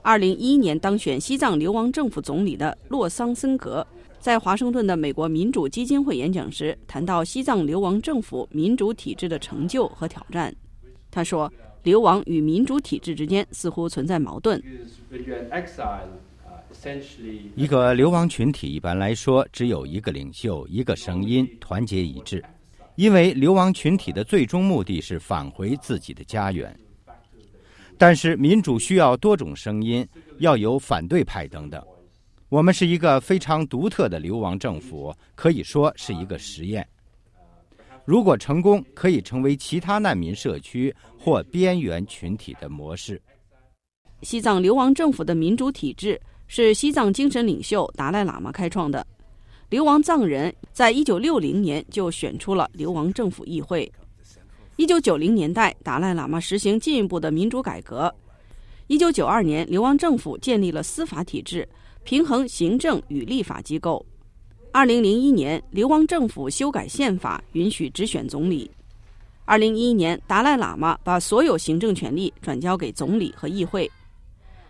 [0.02, 3.86] 二零一一年当选西藏流亡政府总理的洛桑森格
[4.18, 10.52] 在华盛顿的美国民主基金会演讲时谈到西藏流亡政府民主体制的成就和挑战。
[11.08, 11.52] 他说。
[11.82, 14.62] 流亡与民主体制之间似乎存在矛盾。
[17.56, 22.44] 一个流亡群体一般来说只有一个领袖，一个声音，团结一致，
[22.96, 26.74] 因为流亡群体的最终目的是返回自己的家园。
[27.98, 30.06] 但是民主需要多种声音，
[30.38, 31.82] 要有反对派等等。
[32.48, 36.86] 我们是一个非常独特的流亡政府，可以说是一个实验。
[38.04, 43.20] 如果成功，可以成为其他难民社区或边缘群体的模式。
[44.22, 49.06] 西藏流亡政府的民主体制是西藏精神领袖达赖喇嘛开创的。
[49.68, 53.90] 流亡藏人在一九六零年就选出了流亡政府议会。
[54.76, 58.12] 一九九零年代，达赖喇嘛实行进一步的民主改革。
[58.88, 61.68] 一九九二年，流亡政府建立了司法体制，
[62.02, 64.04] 平衡行政与立法机构。
[64.72, 68.70] 二零零一年，流亡政府修改宪法，允许直选总理。
[69.44, 73.90] 二零一一年，达赖喇嘛把所有行政权力转交给总理和议会。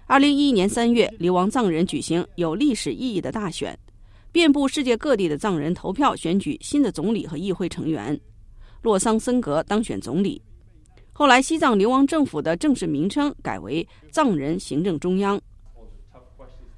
[0.07, 3.79] 二零一一年三月，流亡藏人举行有历史意义的大选，
[4.33, 8.19] 遍布世界各地的藏人投票选举新的总理和议会成员。
[8.81, 10.41] 洛桑森格当选总理。
[11.13, 15.39] 后来，西藏流亡政府的正式名称改为藏人行政中央。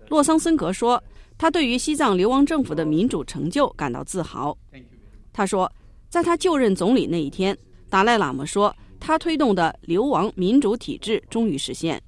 [0.09, 1.01] 洛桑森格说。
[1.43, 4.57] 他对于西藏流亡政府的民主成就感到自豪。
[5.33, 5.69] 他说，
[6.09, 7.59] 在他就任总理那一天，
[7.91, 12.01] 达赖喇嘛说，他推动的流亡民主体制终于实现。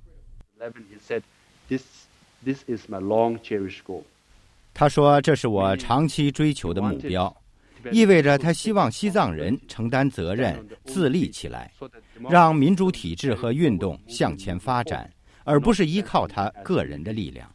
[4.72, 7.36] 他说：“这是我长期追求的目标，
[7.90, 11.72] 意味着他希望西藏人承担责任，自立起来，
[12.30, 15.12] 让民主体制和运动向前发展，
[15.42, 17.50] 而不是依靠他个人的力量。”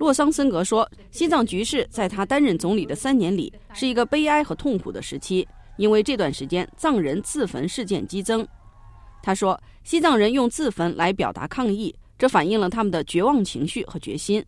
[0.00, 5.46] 洛桑森格说：“西藏局势在他担任总理的三年里是一个悲哀和痛苦的时期，
[5.76, 8.48] 因为这段时间藏人自焚事件激增。”
[9.22, 14.42] 他说：“西藏人用自焚来表达抗议，这反映了他们的绝望情绪和决心。”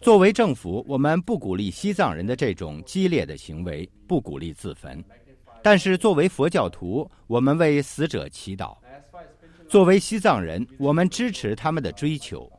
[0.00, 5.04] 作为政府，我们不鼓励西藏人的这种激烈的行为，不鼓励自焚。
[5.62, 8.74] 但是，作为佛教徒，我们为死者祈祷。
[9.68, 12.50] 作为西藏人，我们支持他们的追求。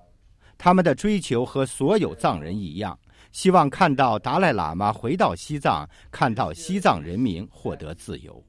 [0.57, 2.97] 他们的追求和所有藏人一样，
[3.31, 8.43] 希望看到达赖喇嘛回到西藏，看到西藏人民获得自由。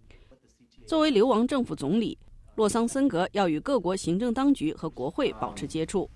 [0.86, 2.16] 作为流亡政府总理，
[2.54, 6.08] 洛桑森格要与各国行政当局和国会保持接触。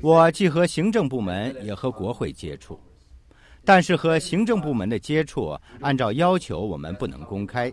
[0.00, 2.78] 我既和行政部门，也和国会接触，
[3.64, 7.72] 但是和行政部门的接触，按照要求我们不能公开。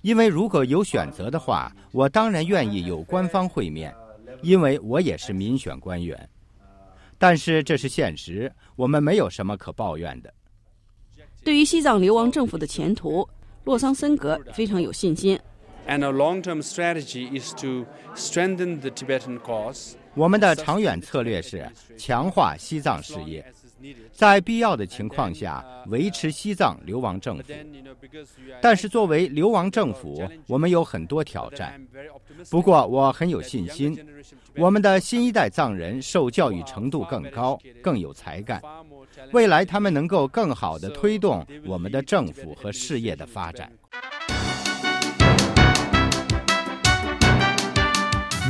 [0.00, 3.94] 因为如果有选择的话，我当然愿意有官方会面，
[4.42, 6.28] 因为我也是民选官员。
[7.18, 10.32] 但是这是现实，我们没有什么可抱怨的。
[11.44, 13.28] 对于西藏流亡政府的前途，
[13.64, 15.38] 洛桑森格非常有信心。
[20.14, 23.44] 我们的长远策略是强化西藏事业。
[24.12, 27.44] 在必要的情况下维持西藏流亡政府，
[28.60, 31.80] 但是作为流亡政府，我们有很多挑战。
[32.50, 33.98] 不过我很有信心，
[34.56, 38.60] 我们的新一代藏人受教育程度更高，更有才干，
[39.32, 43.70] 未来他们能够更好地推动我们的政府和事业的发展。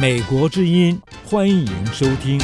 [0.01, 2.41] 美国之音，欢迎收听。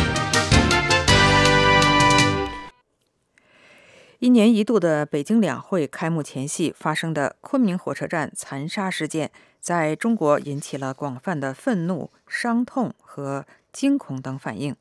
[4.27, 14.75] 一年一度的北京两会开幕前夕发生的昆明火车站残杀事件，在中国引起了广泛的愤怒、伤痛和惊恐等反应。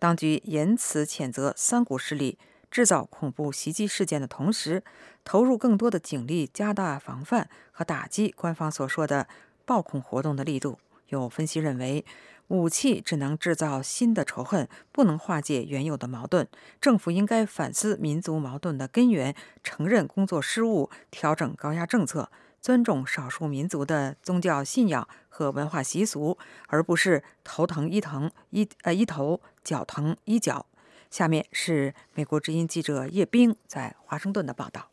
[0.00, 2.36] 当局严词谴责三股势力
[2.68, 4.82] 制造恐怖袭击事件的同时，
[5.22, 9.28] 投入更多的警力，加大防范和打击官方所说的
[9.64, 10.80] 暴恐活动的力度。
[11.10, 12.04] 有分析认为。
[12.50, 16.48] 武器只能制造新的仇恨，不能化解原有的矛盾。
[16.80, 19.32] 政府应该反思民族矛盾的根源，
[19.62, 22.28] 承认工作失误，调整高压政策，
[22.60, 26.36] 尊重少数民族的宗教信仰和文化习俗，
[26.66, 30.66] 而不是头疼医疼医呃医头，脚疼医脚。
[31.08, 34.90] 下面是美国之音记者叶冰在华盛顿的报道。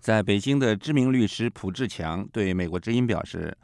[0.00, 3.56] 在北京的知名律师蒲志强对美国之音表示。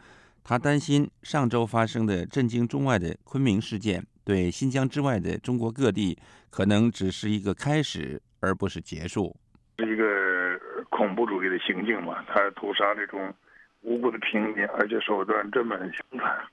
[0.45, 6.19] 他担心上周发生的震惊中外的昆明事件，对新疆之外的中国各地
[6.51, 9.35] 可能只是一个开始，而不是结束。
[9.79, 13.33] 是一个恐怖主义的行径嘛，他屠杀这种
[13.81, 16.45] 无辜的平民，而且手段这么凶残，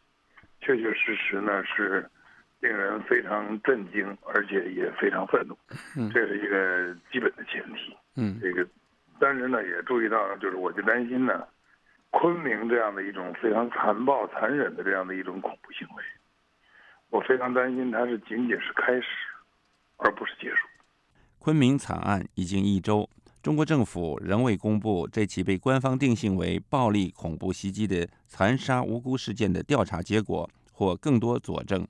[0.61, 2.09] 确确实实呢是
[2.61, 5.57] 令人非常震惊，而且也非常愤怒。
[5.97, 7.93] 嗯，这是一个基本的前提。
[8.15, 8.65] 嗯，这个
[9.19, 11.43] 但是呢，也注意到，就是我就担心呢，
[12.11, 16.03] 昆明这样的一种非常残暴、残忍的这样的一种恐怖行为，
[17.09, 19.07] 我非常担心它是仅仅是开始，
[19.97, 20.67] 而不是结束。
[21.39, 23.09] 昆明惨案已经一周，
[23.41, 31.87] 中国政府仍未公布这起被官方定性为暴力恐怖袭击的残杀无辜事件的调查结果或更多佐证。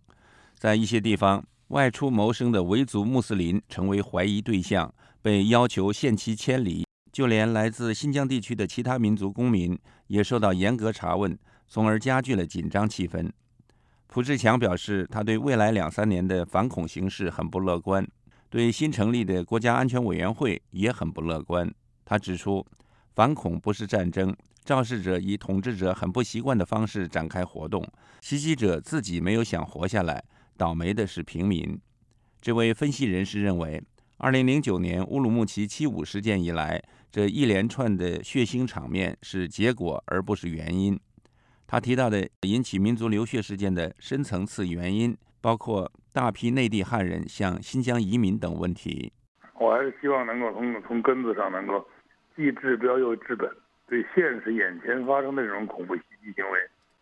[0.53, 6.86] 在一些地方，外出谋生的维族穆斯林成为怀疑对象，被要求限期迁离。
[7.12, 11.38] 就连来自新疆地区的其他民族公民也受到严格查问，
[11.68, 13.30] 从而加剧了紧张气氛。
[14.07, 18.05] 蒲志强表示，他对未来两三年的反恐形势很不乐观，
[18.49, 21.74] 对新成立的国家安全委员会也很不乐观。
[22.03, 22.66] 他指出，
[23.16, 24.36] 反恐不是战争，
[24.66, 27.86] 肇事者以统治者很不习惯的方式展开活动，
[28.20, 30.24] 袭击者自己没有想活下来，
[30.57, 31.80] 倒霉的是平民。
[32.41, 33.82] 这位分析人士认为，
[34.24, 36.80] 二零零九年乌鲁木齐七五事件以来。
[37.09, 40.97] 这一连串的血腥场面是结果，而不是原因。
[41.65, 49.11] 他提到的引起民族流血事件的深层次原因，包括大批内地汉人向新疆移民等问题。
[49.59, 51.84] 我还是希望能够从从根子上能够
[52.36, 53.49] 既治标又治本，
[53.88, 56.59] 对现实眼前发生的这种恐怖袭击行为，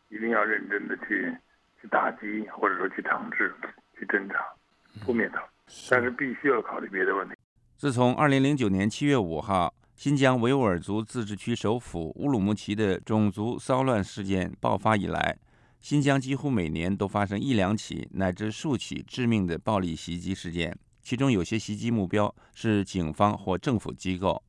[0.07, 1.29] 一定要认真的去
[1.81, 3.53] 去打击，或者说去惩治、
[3.99, 4.35] 去侦查、
[5.05, 5.43] 扑灭它。
[5.89, 7.35] 但是必须要考虑别的问题。
[7.77, 9.73] 自从二零零九年七月五号。
[9.95, 15.37] 新疆维吾尔族自治区首府乌鲁木齐的种族骚乱事件爆发以来，
[15.81, 24.41] 新疆几乎每年都发生一两起乃至数起致命的暴力袭击事件，其中有些袭击目标是警方或政府机构。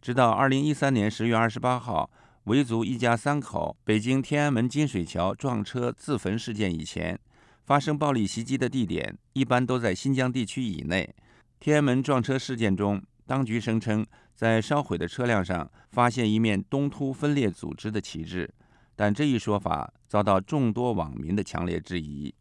[0.00, 2.10] 直到2013年10月28号，
[2.44, 7.20] 维族一家三口北京天安门金水桥撞车自焚事件以前，
[7.68, 11.14] 发生暴力袭击的地点一般都在新疆地区以内。
[11.60, 14.06] 天安门撞车事件中，当局声称。
[14.34, 18.48] 在烧毁的车辆上发现一面东突分裂组织的旗帜，
[18.96, 22.32] 但这一说法遭到众多网民的强烈质疑。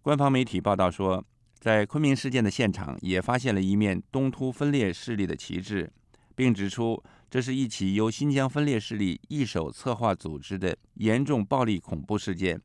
[0.00, 1.24] 官方媒体报道说，
[1.58, 5.90] 在昆明事件的现场也发现了一面东突分裂势力的旗帜，
[6.36, 12.60] 并指出这是一起由新疆分裂势力一手策划组织的严重暴力恐怖事件。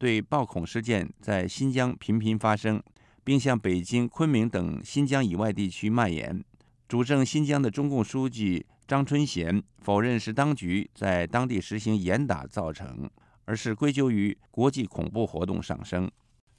[0.00, 2.82] 对暴恐事件在新疆频频发生，
[3.22, 6.42] 并向北京、昆明等新疆以外地区蔓延。
[6.88, 13.10] 主政新疆的中共书记张春贤否认是当局在当地实行严打造成，
[13.44, 16.10] 而是归咎于国际恐怖活动上升。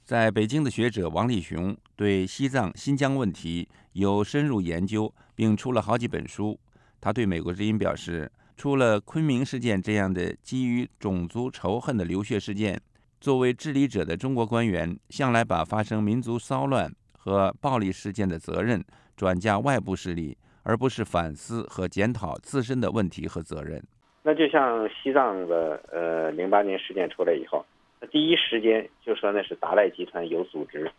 [0.04, 6.56] 在北京的学者王立雄对西藏、新疆问题有深入研究，并出了好几本书。
[7.00, 12.80] 他对美国之音表示，除了昆明事件这样的基于种族仇恨的流血事件，
[13.22, 18.84] 作为治理者的中国官员向来把发生民族骚乱和暴力事件的责任。
[19.14, 23.80] 转嫁外部势力，而不是反思和检讨自身的问题和责任。
[24.24, 27.64] 那就像西藏的呃零八年事件出来以后，
[28.00, 30.90] 那第一时间就说那是达赖集团有组织，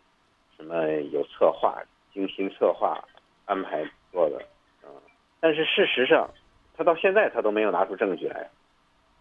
[0.56, 1.82] 什么有策划、
[2.14, 2.98] 精心策划
[3.44, 4.40] 安排做的，
[4.84, 4.88] 嗯。
[5.40, 6.30] 但是事实上，
[6.74, 8.48] 他到现在他都没有拿出证据来。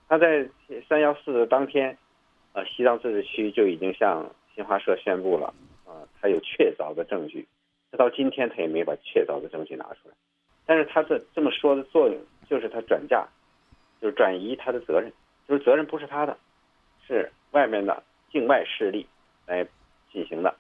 [0.08, 0.48] 他在
[0.88, 1.98] 三幺四当天，
[2.54, 5.54] 呃，西藏自治区就已经向新华社宣布了，
[5.86, 7.48] 啊，他有确凿的证据。
[7.98, 10.16] 到今天他也没把确凿的证据拿出来，
[10.66, 12.18] 但是他这这么说的作用
[12.50, 13.28] 就是他转嫁，
[14.02, 15.14] 就是转移他的责任，
[15.48, 16.36] 就是责任不是他的，
[17.08, 19.06] 是外面的境外势力
[19.46, 19.64] 来
[20.12, 20.56] 进行的。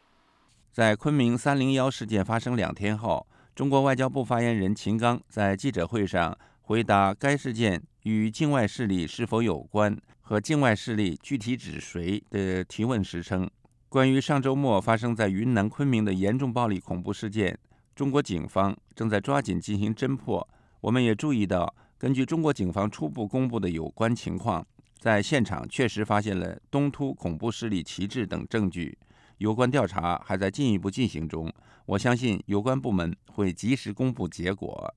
[0.71, 3.25] 在昆明三零幺事件发生两天后，
[3.55, 13.47] 中国外交部发言人秦刚在记者会上回答该事件与境外势力是否有关和境外势力具体指谁的提问时称。
[13.89, 17.59] 关于上周末发生在云南昆明的严重暴力恐怖事件，
[17.93, 20.47] 中国警方正在抓紧进行侦破。
[20.79, 24.65] 我们也注意到，根据中国警方初步公布的有关情况，
[24.97, 28.97] 在现场确实发现了东突恐怖势力旗帜等证据。
[29.39, 31.51] 有关调查还在进一步进行中，
[31.85, 34.95] 我相信有关部门会及时公布结果。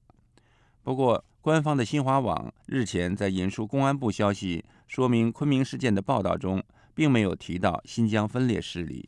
[0.86, 6.62] 不过，官方的新华网日前在引述公安部消息说明昆明事件的报道中。
[6.94, 9.06] 并没有提到新疆分裂势力。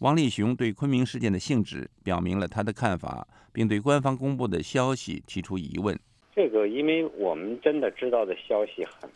[0.00, 5.98] 王立雄对昆明事件的性质表明了他的看法，并对官方公布的消息提出疑问。
[6.34, 9.08] 这个，因为我们真的知道的消息很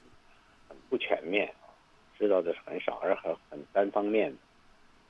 [0.66, 1.53] 很不全面，
[2.18, 4.38] 知道的很少，而很很单方面的，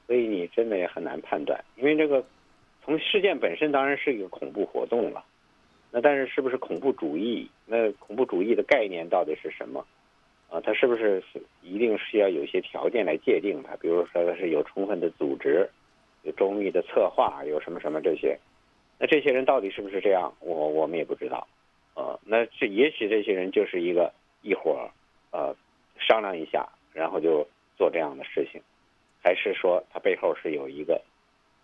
[0.09, 1.65] 所以你真的也很难判断。
[1.77, 2.27] 因为这个
[2.85, 5.25] 从事件本身当然是一个恐怖活动了，
[5.91, 7.51] 那但是是不是恐怖主义？
[7.67, 9.85] 那恐怖主义的概念到底是什么？
[10.49, 11.23] 啊，他是不是
[11.63, 13.77] 一定是要有一些条件来界定它？
[13.77, 15.69] 比如说他是有充分的组织，
[16.23, 18.39] 有周密的策划，有什么什么这些？
[18.99, 20.33] 那这些人到底是不是这样？
[20.41, 21.47] 我我们也不知道。
[21.95, 24.13] 呃，那这也许这些人就是一个
[24.43, 24.91] 一伙儿，
[25.31, 25.55] 呃，
[25.99, 28.61] 商量一下，然后就做这样的事情，
[29.23, 31.01] 还是说他背后是有一个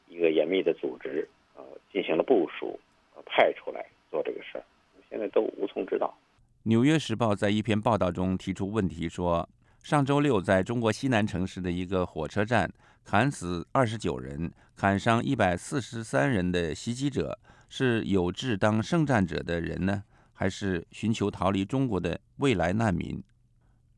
[0.09, 2.79] 一个严密的组织，呃，进行了部署，
[3.25, 3.85] 派出来
[4.17, 4.65] 做这个事儿，
[5.11, 6.07] 现在都无从知道。
[6.63, 9.47] 《纽约时报》在一篇报道中提出问题说，
[9.83, 12.73] 上周六在中国西南城市的一个火车站
[13.05, 17.39] 砍死二十九人、砍伤一百四十三人的袭击者，
[17.69, 20.03] 是有志当圣战者的人呢，
[20.33, 23.23] 还是寻求逃离中国的未来难民？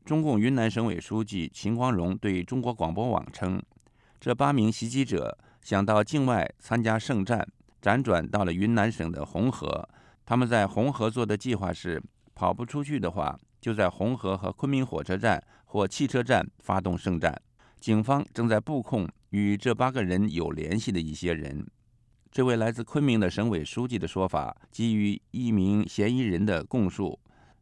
[0.03, 3.63] 中共云南省委书记秦光荣对中国广播网称，
[4.19, 7.47] 这八名袭击者想到境外参加圣战，
[7.81, 9.87] 辗转到了云南省的红河。
[10.29, 11.99] 他们在红河做的计划是。
[12.35, 17.35] 跑不出去的话，就在红河和昆明火车站或汽车站发动圣战。
[17.79, 21.65] 警方正在布控与这八个人有联系的一些人。
[22.31, 27.19] 这位来自昆明的省委书记的说法基于一名嫌疑人的供述。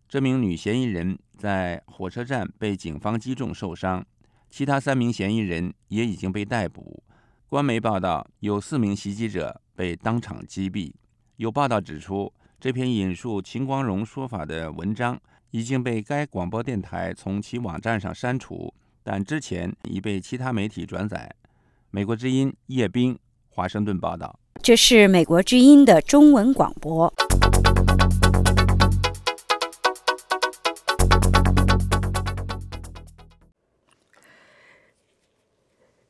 [0.10, 4.06] 这名女嫌疑人在火车站被警方击中受伤，
[4.50, 7.02] 其他三名嫌疑人也已经被逮捕。
[7.48, 10.94] 官媒报道，有四名袭击者被当场击毙。
[11.38, 12.32] 有报道指出。
[12.60, 15.20] 这篇引述秦光荣说法的文章
[15.52, 21.32] 已经被该广播电台从其网站上删除，但之前已被其他媒体转载。
[21.92, 23.16] 美国之音叶冰，
[23.50, 24.40] 华盛顿报道。
[24.64, 27.14] 这是美国之音的中文广播。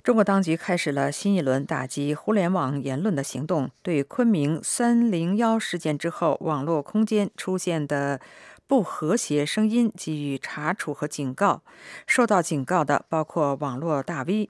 [0.07, 8.21] 中国当局开始了新一轮打击互联网言论的行动，对昆明三零幺事件之后网络空间出现的
[8.67, 11.61] 不和谐声音给予查处和警告。
[12.05, 14.49] 受到警告的包括网络大 V。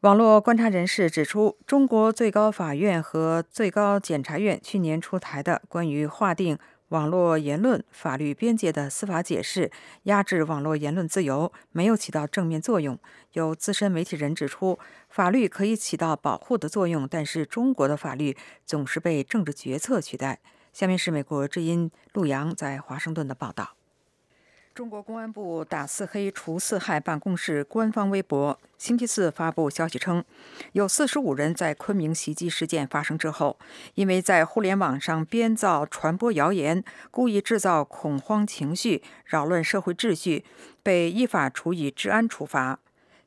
[0.00, 6.56] 网络观察人士指出，中国最高法院和最高检察院去年出台的关于划定。
[6.90, 9.70] 网络言论法律边界的司法解释
[10.04, 12.98] 压制网络言论自由，没有起到正面作用。
[13.34, 14.76] 有资深媒体人指出，
[15.08, 18.36] 法律可以起到保护的作用，但是中国的法律
[18.66, 20.40] 总是被政治决策取代。
[20.72, 23.79] 下面是美国之音陆洋在华盛顿的报道。
[24.80, 30.24] 中国公安部打四黑除四害办公室官方微博星期四发布消息称，
[30.72, 33.58] 有四十五人在昆明袭击事件发生之后，
[33.94, 40.46] 因为在互联网上编造、传播谣言，故意制造恐慌情绪，扰乱社会秩序，
[40.82, 42.78] 被依法处以治安处罚。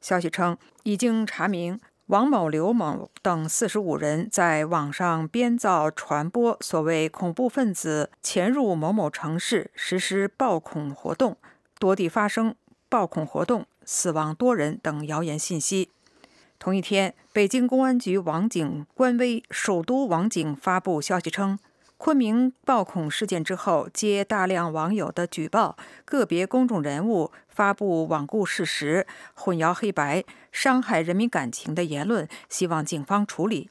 [0.02, 1.80] 消息称，已经查明。
[2.08, 11.38] 王某、刘某等四十五人在网上编造、传播所谓恐怖分子潜入某某城市实施暴恐活动、
[11.80, 12.56] 多地发生
[12.90, 15.92] 暴恐活动、死亡多人等谣言信息。
[16.60, 21.58] 同一天，北京公安局网警官微“首都网警”发布消息称。
[22.04, 33.70] 昆明暴恐事件之后，接大量网友的举报，个别公众人物发布罔顾事实、混淆黑白、伤害人民感情的言论，希望警方处理。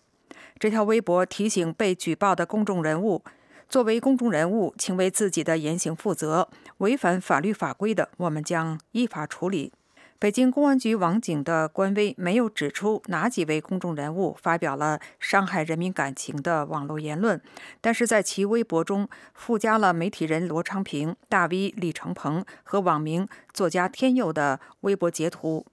[0.58, 3.22] 这条微博提醒被举报的公众人物：
[3.68, 9.74] 作为公众人物，请为自己的言行负责，违反法律法规的，我们将依法处理。
[10.22, 17.42] 北京公安局网警的官微没有指出哪几位公众人物发表了伤害人民感情的网络言论，
[17.80, 25.66] 但是在其微博中附加了媒体人罗昌平、大 V 李成鹏和网名作家天佑的微博截图。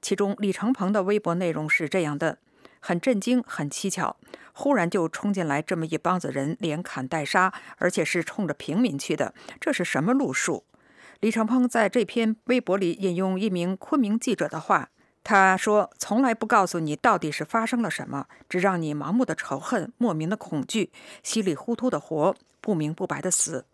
[0.00, 2.38] 其中，李成鹏的微博内容是这样的：
[2.78, 4.14] 很震惊，很蹊跷，
[4.52, 10.62] 忽然就冲进来这么一帮子人，连砍带杀，而且是冲着平民去的，这是什么路数？
[11.20, 14.88] 李承鹏在这篇微博里引用一名昆明记者的话，
[15.22, 20.90] 他说：“从来不告诉你到底是发生了什么，只让你盲目的仇恨、莫名的恐惧、
[21.22, 23.66] 稀里糊涂的活、不明不白的死。”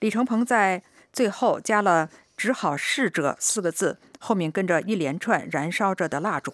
[0.00, 6.52] 李承鹏在最后加了“只好逝者”四个字，后面跟着一连串燃烧着的蜡烛。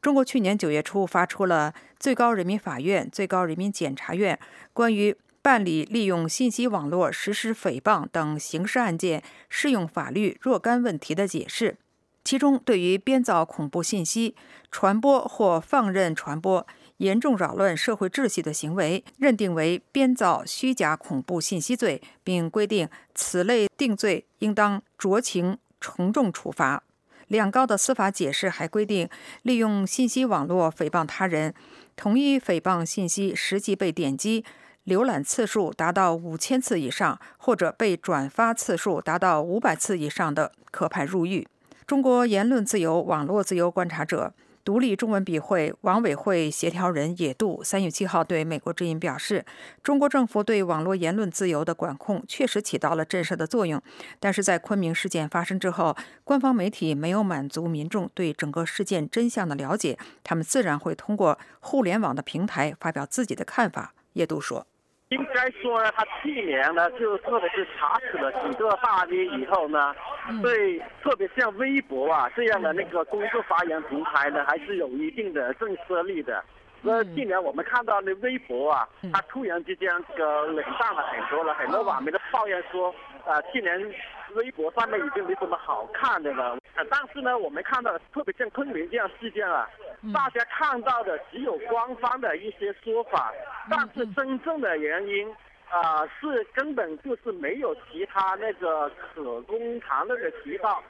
[0.00, 4.38] 中国去年九月初发出了最高人民法院、最高人民检察院
[4.72, 5.16] 关于。
[5.42, 11.78] 办理利用信息网络实施诽谤等刑事案件适用法律若干问题的解释，
[12.22, 14.34] 其中对于编造恐怖信息、
[14.70, 16.66] 传播或放任传播
[16.98, 26.82] 严重扰乱社会秩序的行为，认定为编造虚假恐怖信息罪，并规定此类定罪应当酌情从重处罚。
[27.28, 29.08] 两高的司法解释还规定，
[29.42, 31.54] 利用信息网络诽谤他人，
[31.96, 34.44] 同一诽谤信息实际被点击。
[34.86, 41.46] 浏览次数达到五千次以上，或者被转发次数达到五百次以上的，可判入狱。
[41.86, 44.32] 中国言论自由网络自由观察者
[44.64, 49.44] 独立中文笔会网委会协调人野渡三月七号对美国之音表示，
[49.82, 53.82] 中国政府对网络言论自由的管控确实起到了震慑的作用，
[54.20, 63.94] 但是在昆明事件发生之后，官方媒体没有满足民众对整个事件真相的了解，他们自然会通过互联网的平台发表自己的看法。
[64.12, 64.66] 野渡说。
[65.08, 69.92] 应该说呢，他去年呢，就特别是查处了几个大 V 以后呢，
[70.40, 76.44] 对特别像微博啊这样的那个公众发言平台呢，还是有一定的震慑力的。
[76.82, 82.94] 那去年我们看到那微博啊，他突然之间这个冷淡了很多了，很多网民都抱怨说，
[83.30, 83.94] 啊，去年
[84.34, 86.58] 微博上面已经没什么好看的了。
[86.90, 89.68] 但是呢，我们看到特别像昆明这样事件啊，
[90.12, 93.32] 大家看到的只有官方的一些说法，
[93.70, 95.32] 但是真正的原因
[95.68, 100.82] 啊，是根本就是没有其他那个可供谈论的渠道。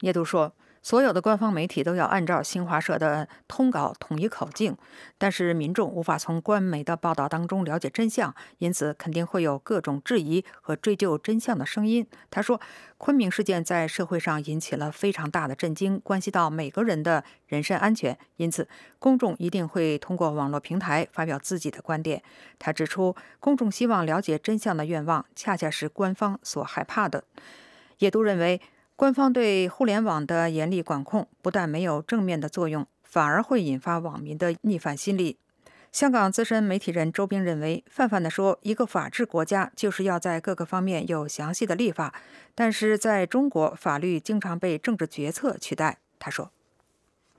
[0.00, 0.52] 叶都说。
[0.82, 4.74] 所有的官方媒体都要按照新华社的通稿统一口径，
[5.18, 12.06] 但是民众无法从官媒的报道当中了解真相，因此肯定会有各种质疑和追究真相的声音。
[12.30, 12.58] 他说，
[12.96, 18.66] 昆明事件在社会上引起了非常大的震惊，关系到每个人的人身安全，因此
[18.98, 22.22] 公众一定会通过网络平台发表自己的观点。
[22.58, 27.24] 他指出，公众希望了解真相的愿望，恰恰是官方所害怕的。
[27.98, 28.62] 也都认为。
[29.00, 35.38] 官方对互联网的严厉管控不但没有正面的作用，反而会引发网民的逆反心理。
[35.90, 42.12] 香港资深媒体人周斌认为，泛泛地说，一个法治国家就是要在各个方面有详细的立法，
[42.54, 45.96] 但是在中国，法律经常被政治决策取代。
[46.18, 46.50] 他说：“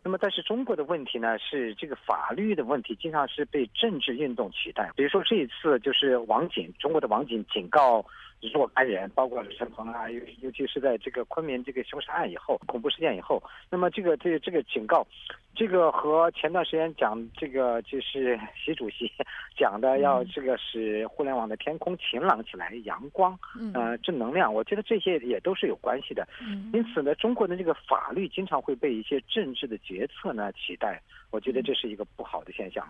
[0.01, 4.89] 那么，但是中国的问题呢，是这个法律的问题经常是被政治运动取代。
[4.95, 8.03] 比如说这一次，就是网警，中国的网警警告。”
[8.53, 15.05] 若干人，包括陈鹏啊，尤尤其是在这个昆明这个凶杀案以后，恐怖事件以后，那么这个这个这个警告，
[15.53, 19.11] 这个和前段时间讲这个就是 习主席
[19.55, 23.37] 讲的要这个使互联网的天空晴朗起来，阳光，
[23.73, 26.27] 呃，正能量，我觉得这些也都是有关系的。
[26.73, 32.87] 因此呢，中国的这个法律经常会被一些政治的决策呢取代，我觉得这是一个不好的现象。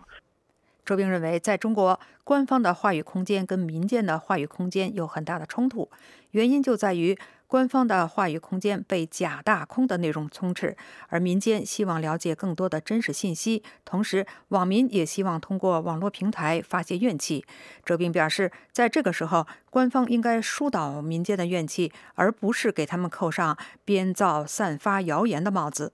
[0.84, 5.88] 周兵认为，在中国，官方的话语空间跟民间的话语空间有很大的冲突，
[6.32, 7.16] 原因就在于
[7.46, 10.76] 官方的话语空间被假大空的内容充斥，
[11.08, 17.44] 而民间希望了解更多的真实信息，同时网民也希望通过网络平台发泄怨气。
[17.84, 25.92] 周兵表示，在这个时候，官方应该疏导民间的怨气，而不是给他们扣上编造、散发谣言的帽子。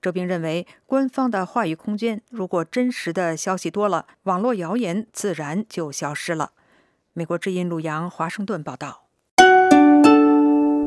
[0.00, 6.52] 周斌认为，官方的话语空间如果真实的消息多了，网络谣言自然就消失了。
[7.12, 9.04] 美国之音陆洋华盛顿报道。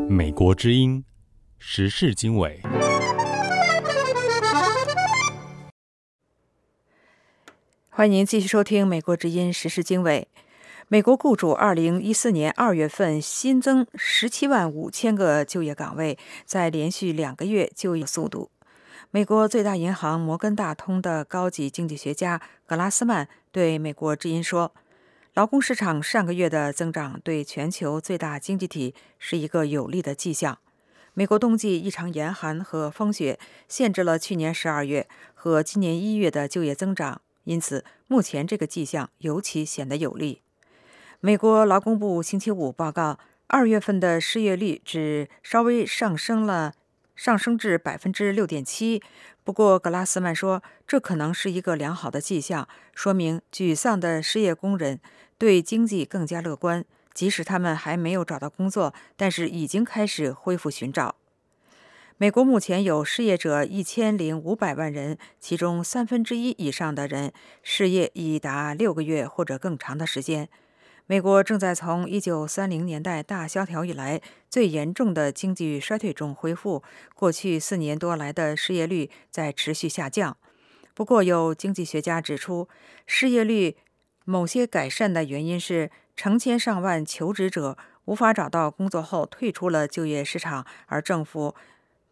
[0.10, 1.04] 美国之音
[1.58, 2.62] 时事经纬，
[7.90, 10.28] 欢迎您继续收听美国之音时事经纬。
[10.88, 18.52] 美国雇主二零一四年二月份新增十七万五千个就业岗位，在连续两个月就业速度。
[19.14, 24.74] 美国最大银行摩根大通的高级经济学家格拉斯曼对美国之音说
[25.36, 30.60] ：“劳工市场上个月的增长对全球最大经济体是一个有利的迹象。
[31.14, 33.38] 美国冬季异常严寒和风雪
[33.68, 40.42] 限制了去年十二月和今年一月的就业增长，因此目前这个迹象尤其显得有利。”
[41.20, 46.76] 美国劳工部星期五报告，二月份的失业率只稍微上升了。
[47.22, 49.00] 上升至百分之六点七，
[49.44, 55.00] 不过格拉斯曼说，这可能是一个良好的迹象，说明沮丧的失业工人
[55.38, 61.14] 对经济更加乐观，即使他们还没有找到工作，但是已经开始恢复寻找。
[62.18, 70.50] 美国目前有失业者一千零五百万人，其中三分之一以上的人失业已达六个月或者更长的时间。
[71.12, 76.82] 美国正在从1930年代大萧条以来最严重的经济衰退中恢复，
[77.14, 80.38] 过去四年多来的失业率在持续下降。
[80.94, 82.70] 不过，有经济学家指出，
[83.06, 83.76] 失业率
[84.24, 91.54] 某些改善的原因是成千上万求职者无法找到工作后退出了就业市场，而政府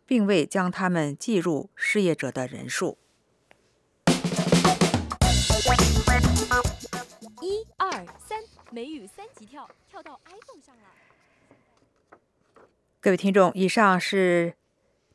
[0.06, 2.98] 并未将他们计入失业者的人数。
[7.42, 8.40] 一二三。
[8.72, 10.84] 美语三级跳，跳到 iPhone 上了。
[13.00, 14.54] 各位听众，以上是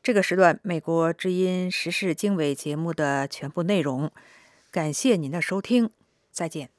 [0.03, 4.11] 这个时段《美国之音时事经纬》节目的全部内容。
[4.73, 5.89] 感谢您的收听，
[6.33, 6.74] 再见。